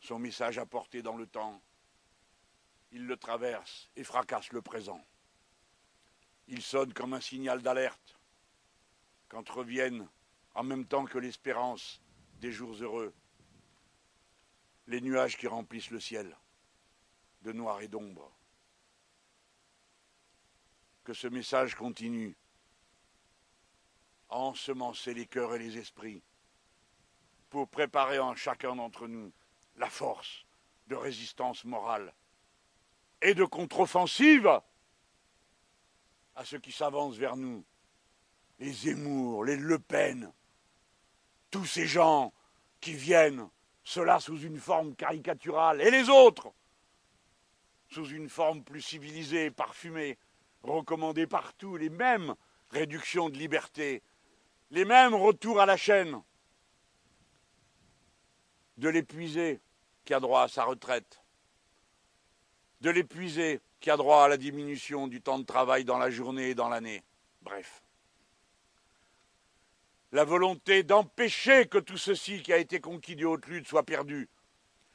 [0.00, 1.60] Son message a porté dans le temps.
[2.90, 5.04] Il le traverse et fracasse le présent.
[6.48, 8.18] Il sonne comme un signal d'alerte
[9.28, 10.08] quand reviennent,
[10.54, 12.00] en même temps que l'espérance,
[12.40, 13.12] des jours heureux,
[14.86, 16.36] les nuages qui remplissent le ciel
[17.42, 18.30] de noir et d'ombre.
[21.02, 22.36] Que ce message continue
[24.28, 26.22] à ensemencer les cœurs et les esprits
[27.50, 29.32] pour préparer en chacun d'entre nous
[29.76, 30.46] la force
[30.86, 32.14] de résistance morale
[33.20, 34.60] et de contre-offensive
[36.36, 37.64] à ceux qui s'avancent vers nous,
[38.58, 40.32] les Zemmour, les Le Pen,
[41.50, 42.32] tous ces gens
[42.80, 43.48] qui viennent,
[43.82, 46.52] cela sous une forme caricaturale, et les autres,
[47.88, 50.18] sous une forme plus civilisée, parfumée,
[50.62, 52.34] recommandée partout, les mêmes
[52.70, 54.02] réductions de liberté,
[54.70, 56.20] les mêmes retours à la chaîne,
[58.76, 59.60] de l'épuisé
[60.04, 61.23] qui a droit à sa retraite,
[62.84, 66.50] de l'épuisé qui a droit à la diminution du temps de travail dans la journée
[66.50, 67.02] et dans l'année.
[67.42, 67.82] Bref
[70.14, 74.28] la volonté d'empêcher que tout ceci qui a été conquis de haute lutte soit perdu,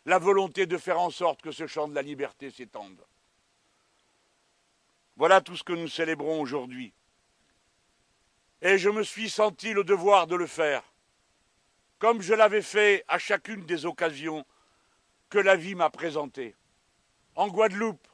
[0.06, 3.06] la volonté de faire en sorte que ce champ de la liberté s'étende.
[5.18, 6.94] Voilà tout ce que nous célébrons aujourd'hui.
[8.62, 10.84] Et je me suis senti le devoir de le faire,
[11.98, 14.46] comme je l'avais fait à chacune des occasions
[15.30, 16.56] que la vie m'a présentées.
[17.40, 18.06] En Guadeloupe,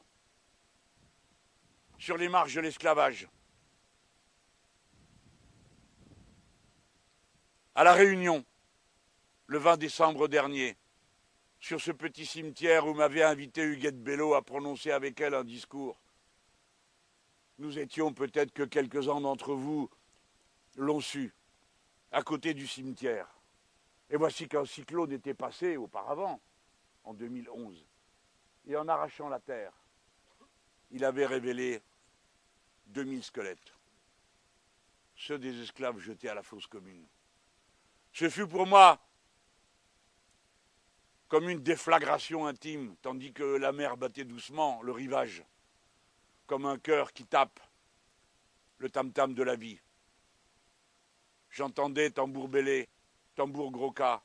[1.98, 3.28] sur les marges de l'esclavage,
[7.74, 8.44] à La Réunion,
[9.48, 10.76] le 20 décembre dernier,
[11.58, 16.00] sur ce petit cimetière où m'avait invité Huguette Bello à prononcer avec elle un discours.
[17.58, 19.90] Nous étions peut-être que quelques-uns d'entre vous
[20.76, 21.34] l'ont su,
[22.12, 23.26] à côté du cimetière.
[24.08, 26.40] Et voici qu'un cyclone était passé auparavant,
[27.02, 27.84] en 2011,
[28.66, 29.72] et en arrachant la terre,
[30.90, 31.82] il avait révélé
[32.86, 33.72] 2000 squelettes,
[35.16, 37.06] ceux des esclaves jetés à la fosse commune.
[38.12, 39.00] Ce fut pour moi
[41.28, 45.42] comme une déflagration intime, tandis que la mer battait doucement le rivage,
[46.46, 47.58] comme un cœur qui tape
[48.78, 49.80] le tam-tam de la vie.
[51.50, 52.88] J'entendais tambour bélé,
[53.34, 54.22] tambour groca,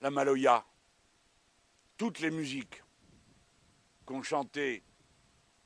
[0.00, 0.64] la maloya,
[1.96, 2.82] toutes les musiques
[4.04, 4.82] qu'ont chanté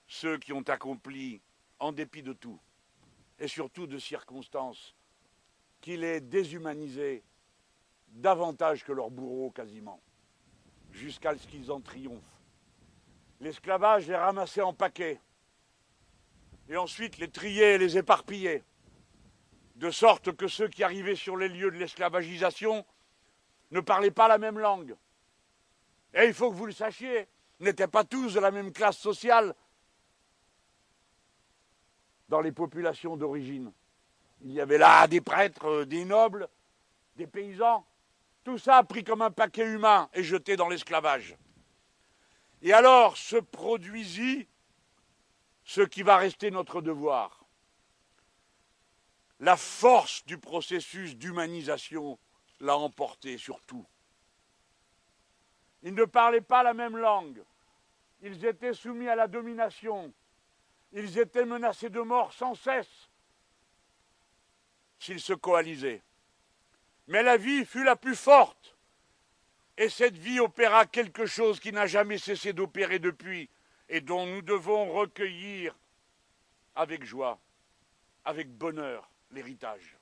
[0.07, 1.41] ceux qui ont accompli,
[1.79, 2.61] en dépit de tout,
[3.39, 4.95] et surtout de circonstances
[5.81, 7.23] qu'il est déshumanisé
[8.09, 10.01] davantage que leurs bourreaux quasiment,
[10.93, 12.41] jusqu'à ce qu'ils en triomphent.
[13.41, 15.21] L'esclavage est ramassé en paquets.
[16.69, 18.63] et ensuite les trier et les éparpiller,
[19.77, 22.85] de sorte que ceux qui arrivaient sur les lieux de l'esclavagisation
[23.71, 24.95] ne parlaient pas la même langue.
[26.15, 27.29] Et il faut que vous le sachiez,
[27.61, 29.55] n'étaient pas tous de la même classe sociale
[32.29, 33.73] dans les populations d'origine.
[34.43, 36.49] Il y avait là des prêtres, des nobles,
[37.17, 37.87] des paysans,
[38.45, 41.37] tout ça pris comme un paquet humain et jeté dans l'esclavage.
[42.63, 44.49] Et alors se produisit
[45.65, 47.45] ce qui va rester notre devoir.
[49.41, 52.19] La force du processus d'humanisation
[52.61, 53.87] l'a emporté sur tout.
[55.83, 57.43] Ils ne parlaient pas la même langue.
[58.23, 60.13] Ils étaient soumis à la domination.
[60.93, 63.09] Ils étaient menacés de mort sans cesse
[64.99, 66.03] s'ils se coalisaient.
[67.09, 68.77] Mais la vie fut la plus forte.
[69.79, 73.49] Et cette vie opéra quelque chose qui n'a jamais cessé d'opérer depuis
[73.89, 75.75] et dont nous devons recueillir
[76.75, 77.39] avec joie,
[78.25, 79.97] avec bonheur, l'héritage.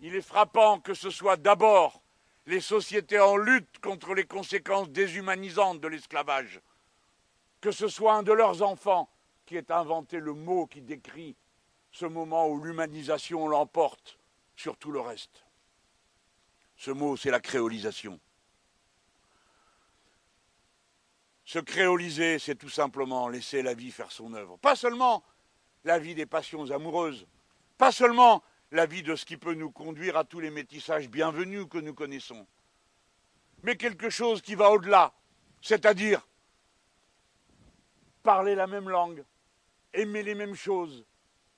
[0.00, 2.02] Il est frappant que ce soit d'abord
[2.46, 6.60] les sociétés en lutte contre les conséquences déshumanisantes de l'esclavage,
[7.60, 9.08] que ce soit un de leurs enfants
[9.44, 11.36] qui ait inventé le mot qui décrit
[11.90, 14.18] ce moment où l'humanisation l'emporte
[14.54, 15.44] sur tout le reste.
[16.76, 18.20] Ce mot, c'est la créolisation.
[21.44, 24.58] Se créoliser, c'est tout simplement laisser la vie faire son œuvre.
[24.58, 25.22] Pas seulement
[25.84, 27.26] la vie des passions amoureuses,
[27.78, 28.42] pas seulement
[28.72, 31.94] la vie de ce qui peut nous conduire à tous les métissages bienvenus que nous
[31.94, 32.46] connaissons,
[33.62, 35.12] mais quelque chose qui va au-delà,
[35.62, 36.26] c'est-à-dire
[38.22, 39.24] parler la même langue,
[39.94, 41.04] aimer les mêmes choses,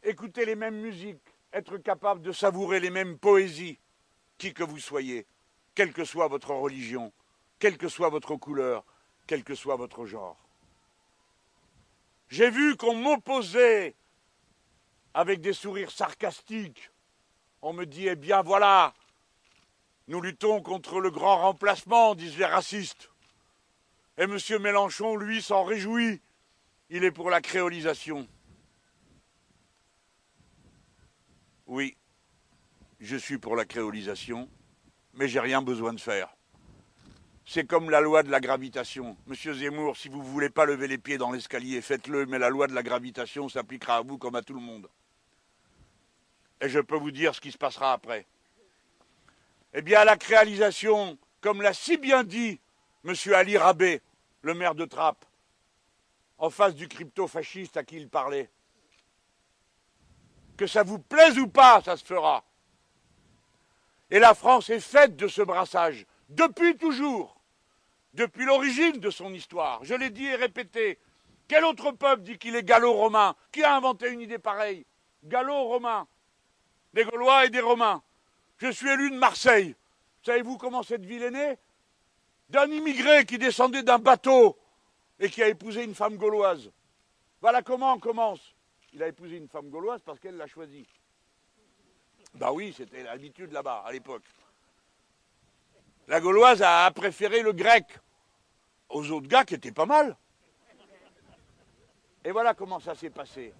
[0.02, 3.78] écouter les mêmes musiques, être capable de savourer les mêmes poésies,
[4.36, 5.26] qui que vous soyez,
[5.74, 7.12] quelle que soit votre religion,
[7.58, 8.84] quelle que soit votre couleur,
[9.26, 10.38] quel que soit votre genre.
[12.28, 13.94] J'ai vu qu'on m'opposait
[15.14, 16.90] avec des sourires sarcastiques.
[17.62, 18.94] On me dit, eh bien voilà,
[20.06, 23.10] nous luttons contre le grand remplacement, disent les racistes.
[24.16, 24.38] Et M.
[24.60, 26.20] Mélenchon, lui, s'en réjouit.
[26.90, 28.26] Il est pour la créolisation.
[31.66, 31.96] Oui,
[33.00, 34.48] je suis pour la créolisation,
[35.12, 36.34] mais j'ai rien besoin de faire.
[37.44, 39.16] C'est comme la loi de la gravitation.
[39.26, 42.48] Monsieur Zemmour, si vous ne voulez pas lever les pieds dans l'escalier, faites-le, mais la
[42.48, 44.88] loi de la gravitation s'appliquera à vous comme à tout le monde.
[46.60, 48.26] Et je peux vous dire ce qui se passera après.
[49.74, 52.60] Eh bien, la créalisation, comme l'a si bien dit
[53.04, 54.00] Monsieur Ali Rabé,
[54.42, 55.24] le maire de Trappes,
[56.38, 58.50] en face du crypto-fasciste à qui il parlait,
[60.56, 62.44] que ça vous plaise ou pas, ça se fera.
[64.10, 67.38] Et la France est faite de ce brassage, depuis toujours
[68.18, 69.84] depuis l'origine de son histoire.
[69.84, 70.98] Je l'ai dit et répété.
[71.46, 74.84] Quel autre peuple dit qu'il est gallo-romain Qui a inventé une idée pareille?
[75.24, 76.06] Gallo-romain.
[76.98, 78.02] Des Gaulois et des Romains.
[78.56, 79.76] Je suis élu de Marseille.
[80.24, 81.56] Savez-vous comment cette ville est née?
[82.50, 84.58] D'un immigré qui descendait d'un bateau
[85.20, 86.72] et qui a épousé une femme gauloise.
[87.40, 88.40] Voilà comment on commence.
[88.94, 90.88] Il a épousé une femme gauloise parce qu'elle l'a choisi.
[92.34, 94.24] Ben oui, c'était l'habitude là-bas, à l'époque.
[96.08, 97.86] La gauloise a préféré le grec
[98.88, 100.16] aux autres gars qui étaient pas mal.
[102.24, 103.54] Et voilà comment ça s'est passé.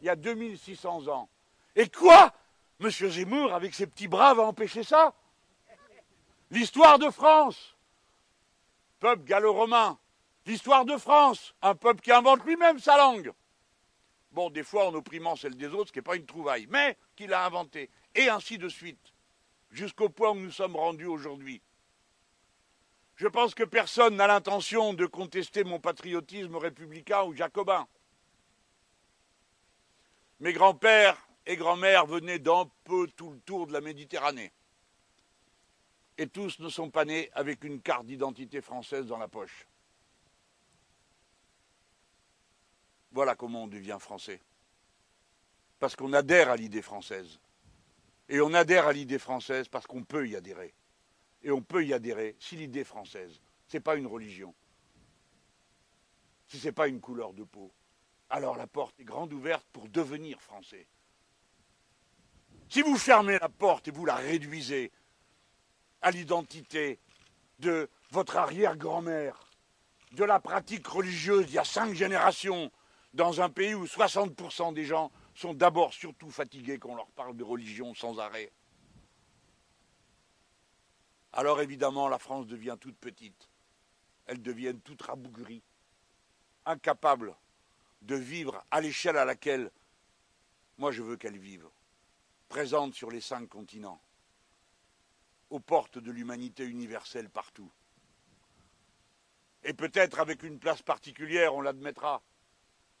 [0.00, 1.28] Il y a 2600 ans.
[1.74, 2.32] Et quoi?
[2.80, 5.14] Monsieur Zemmour, avec ses petits bras, va empêcher ça?
[6.50, 7.76] L'histoire de France,
[8.98, 9.98] peuple gallo-romain,
[10.46, 13.32] l'histoire de France, un peuple qui invente lui-même sa langue.
[14.32, 16.96] Bon, des fois en opprimant celle des autres, ce qui n'est pas une trouvaille, mais
[17.16, 17.90] qu'il a inventé.
[18.14, 19.12] Et ainsi de suite,
[19.70, 21.60] jusqu'au point où nous sommes rendus aujourd'hui.
[23.16, 27.86] Je pense que personne n'a l'intention de contester mon patriotisme républicain ou jacobin.
[30.40, 34.52] Mes grands-pères et grands-mères venaient d'un peu tout le tour de la Méditerranée.
[36.18, 39.66] Et tous ne sont pas nés avec une carte d'identité française dans la poche.
[43.12, 44.40] Voilà comment on devient français.
[45.78, 47.40] Parce qu'on adhère à l'idée française.
[48.28, 50.74] Et on adhère à l'idée française parce qu'on peut y adhérer
[51.42, 54.54] et on peut y adhérer si l'idée française, ce n'est pas une religion,
[56.46, 57.72] si ce n'est pas une couleur de peau,
[58.28, 60.86] alors la porte est grande ouverte pour devenir français.
[62.70, 64.92] Si vous fermez la porte et vous la réduisez
[66.02, 67.00] à l'identité
[67.58, 69.50] de votre arrière-grand-mère,
[70.12, 72.70] de la pratique religieuse il y a cinq générations,
[73.12, 77.42] dans un pays où 60% des gens sont d'abord surtout fatigués qu'on leur parle de
[77.42, 78.52] religion sans arrêt,
[81.32, 83.48] alors évidemment la France devient toute petite.
[84.26, 85.62] Elle devient toute rabougrie,
[86.66, 87.34] incapable
[88.02, 89.72] de vivre à l'échelle à laquelle
[90.78, 91.66] moi je veux qu'elle vive,
[92.50, 94.02] présente sur les cinq continents,
[95.50, 97.70] aux portes de l'humanité universelle partout.
[99.62, 102.22] Et peut-être avec une place particulière, on l'admettra,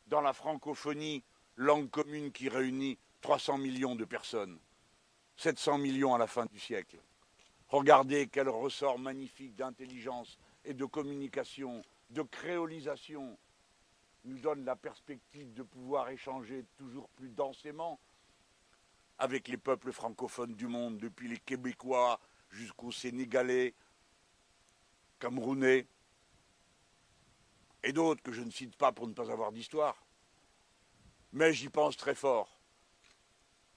[0.06, 1.24] dans la francophonie,
[1.56, 4.56] langue commune qui réunit 300 millions de personnes,
[5.36, 7.00] 700 millions à la fin du siècle.
[7.68, 13.36] Regardez quel ressort magnifique d'intelligence et de communication, de créolisation
[14.24, 17.98] nous donne la perspective de pouvoir échanger toujours plus densément
[19.20, 22.18] avec les peuples francophones du monde, depuis les Québécois
[22.50, 23.74] jusqu'aux Sénégalais,
[25.18, 25.86] Camerounais,
[27.82, 29.94] et d'autres que je ne cite pas pour ne pas avoir d'histoire.
[31.34, 32.48] Mais j'y pense très fort.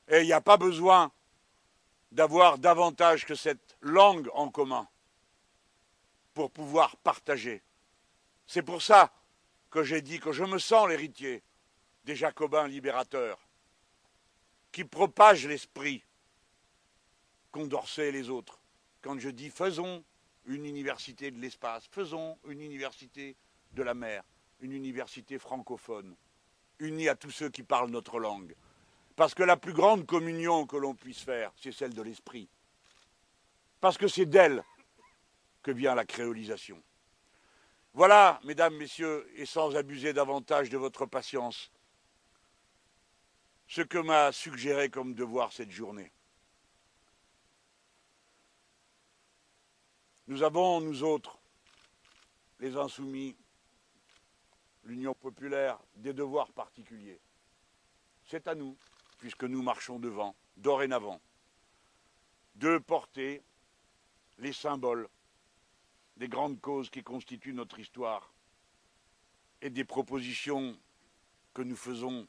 [0.08, 1.12] Et il n'y a pas besoin
[2.14, 4.88] d'avoir davantage que cette langue en commun
[6.34, 7.62] pour pouvoir partager.
[8.48, 9.12] C'est pour ça
[9.70, 11.44] que j'ai dit que je me sens l'héritier
[12.06, 13.43] des jacobins libérateurs
[14.74, 16.03] qui propagent l'esprit
[17.51, 18.59] Condorcet et les autres.
[19.01, 20.03] Quand je dis faisons
[20.47, 23.38] une université de l'espace, faisons une université
[23.74, 24.24] de la mer,
[24.59, 26.15] une université francophone,
[26.80, 28.55] unie à tous ceux qui parlent notre langue.
[29.15, 32.49] Parce que la plus grande communion que l'on puisse faire, c'est celle de l'esprit.
[33.80, 34.63] Parce que c'est d'elle
[35.61, 36.82] que vient la créolisation.
[37.93, 41.71] Voilà, mesdames, messieurs, et sans abuser davantage de votre patience,
[43.74, 46.11] ce que m'a suggéré comme devoir cette journée.
[50.28, 51.39] Nous avons, nous autres,
[52.59, 53.36] les insoumis,
[54.84, 57.19] l'Union populaire, des devoirs particuliers.
[58.28, 58.78] C'est à nous,
[59.17, 61.19] puisque nous marchons devant, dorénavant,
[62.53, 63.41] de porter
[64.38, 65.09] les symboles
[66.17, 68.32] des grandes causes qui constituent notre histoire
[69.63, 70.78] et des propositions
[71.55, 72.28] que nous faisons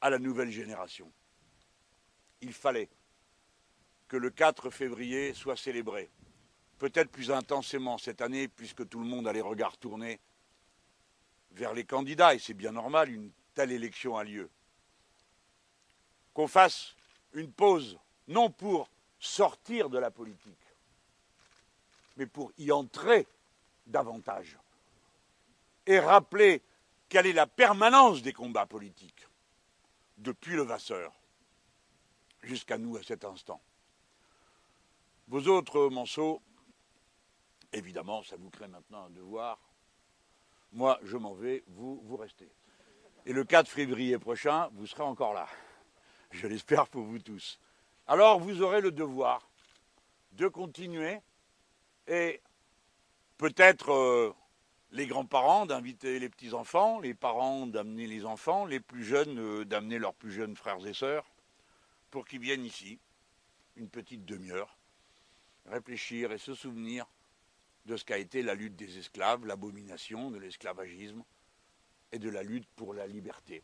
[0.00, 1.10] à la nouvelle génération.
[2.40, 2.88] Il fallait
[4.06, 6.08] que le 4 février soit célébré,
[6.78, 10.20] peut-être plus intensément cette année, puisque tout le monde a les regards tournés
[11.52, 14.48] vers les candidats, et c'est bien normal, une telle élection a lieu.
[16.32, 16.94] Qu'on fasse
[17.34, 18.88] une pause, non pour
[19.18, 20.54] sortir de la politique,
[22.16, 23.26] mais pour y entrer
[23.86, 24.56] davantage.
[25.86, 26.62] Et rappeler
[27.08, 29.17] quelle est la permanence des combats politiques,
[30.18, 31.12] depuis le Vasseur
[32.42, 33.60] jusqu'à nous à cet instant.
[35.28, 36.40] Vos autres Monceaux,
[37.72, 39.58] évidemment, ça vous crée maintenant un devoir,
[40.72, 42.50] moi, je m'en vais, vous, vous restez.
[43.26, 45.48] Et le 4 février prochain, vous serez encore là.
[46.30, 47.58] Je l'espère pour vous tous.
[48.06, 49.48] Alors, vous aurez le devoir
[50.32, 51.20] de continuer
[52.06, 52.40] et
[53.38, 54.34] peut-être euh,
[54.90, 59.98] les grands-parents d'inviter les petits-enfants, les parents d'amener les enfants, les plus jeunes euh, d'amener
[59.98, 61.26] leurs plus jeunes frères et sœurs,
[62.10, 62.98] pour qu'ils viennent ici,
[63.76, 64.76] une petite demi-heure,
[65.66, 67.06] réfléchir et se souvenir
[67.84, 71.22] de ce qu'a été la lutte des esclaves, l'abomination de l'esclavagisme
[72.12, 73.62] et de la lutte pour la liberté.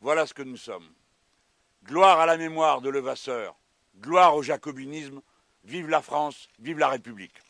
[0.00, 0.88] Voilà ce que nous sommes.
[1.84, 3.56] Gloire à la mémoire de Levasseur,
[4.00, 5.20] gloire au jacobinisme,
[5.64, 7.40] vive la France, vive la République.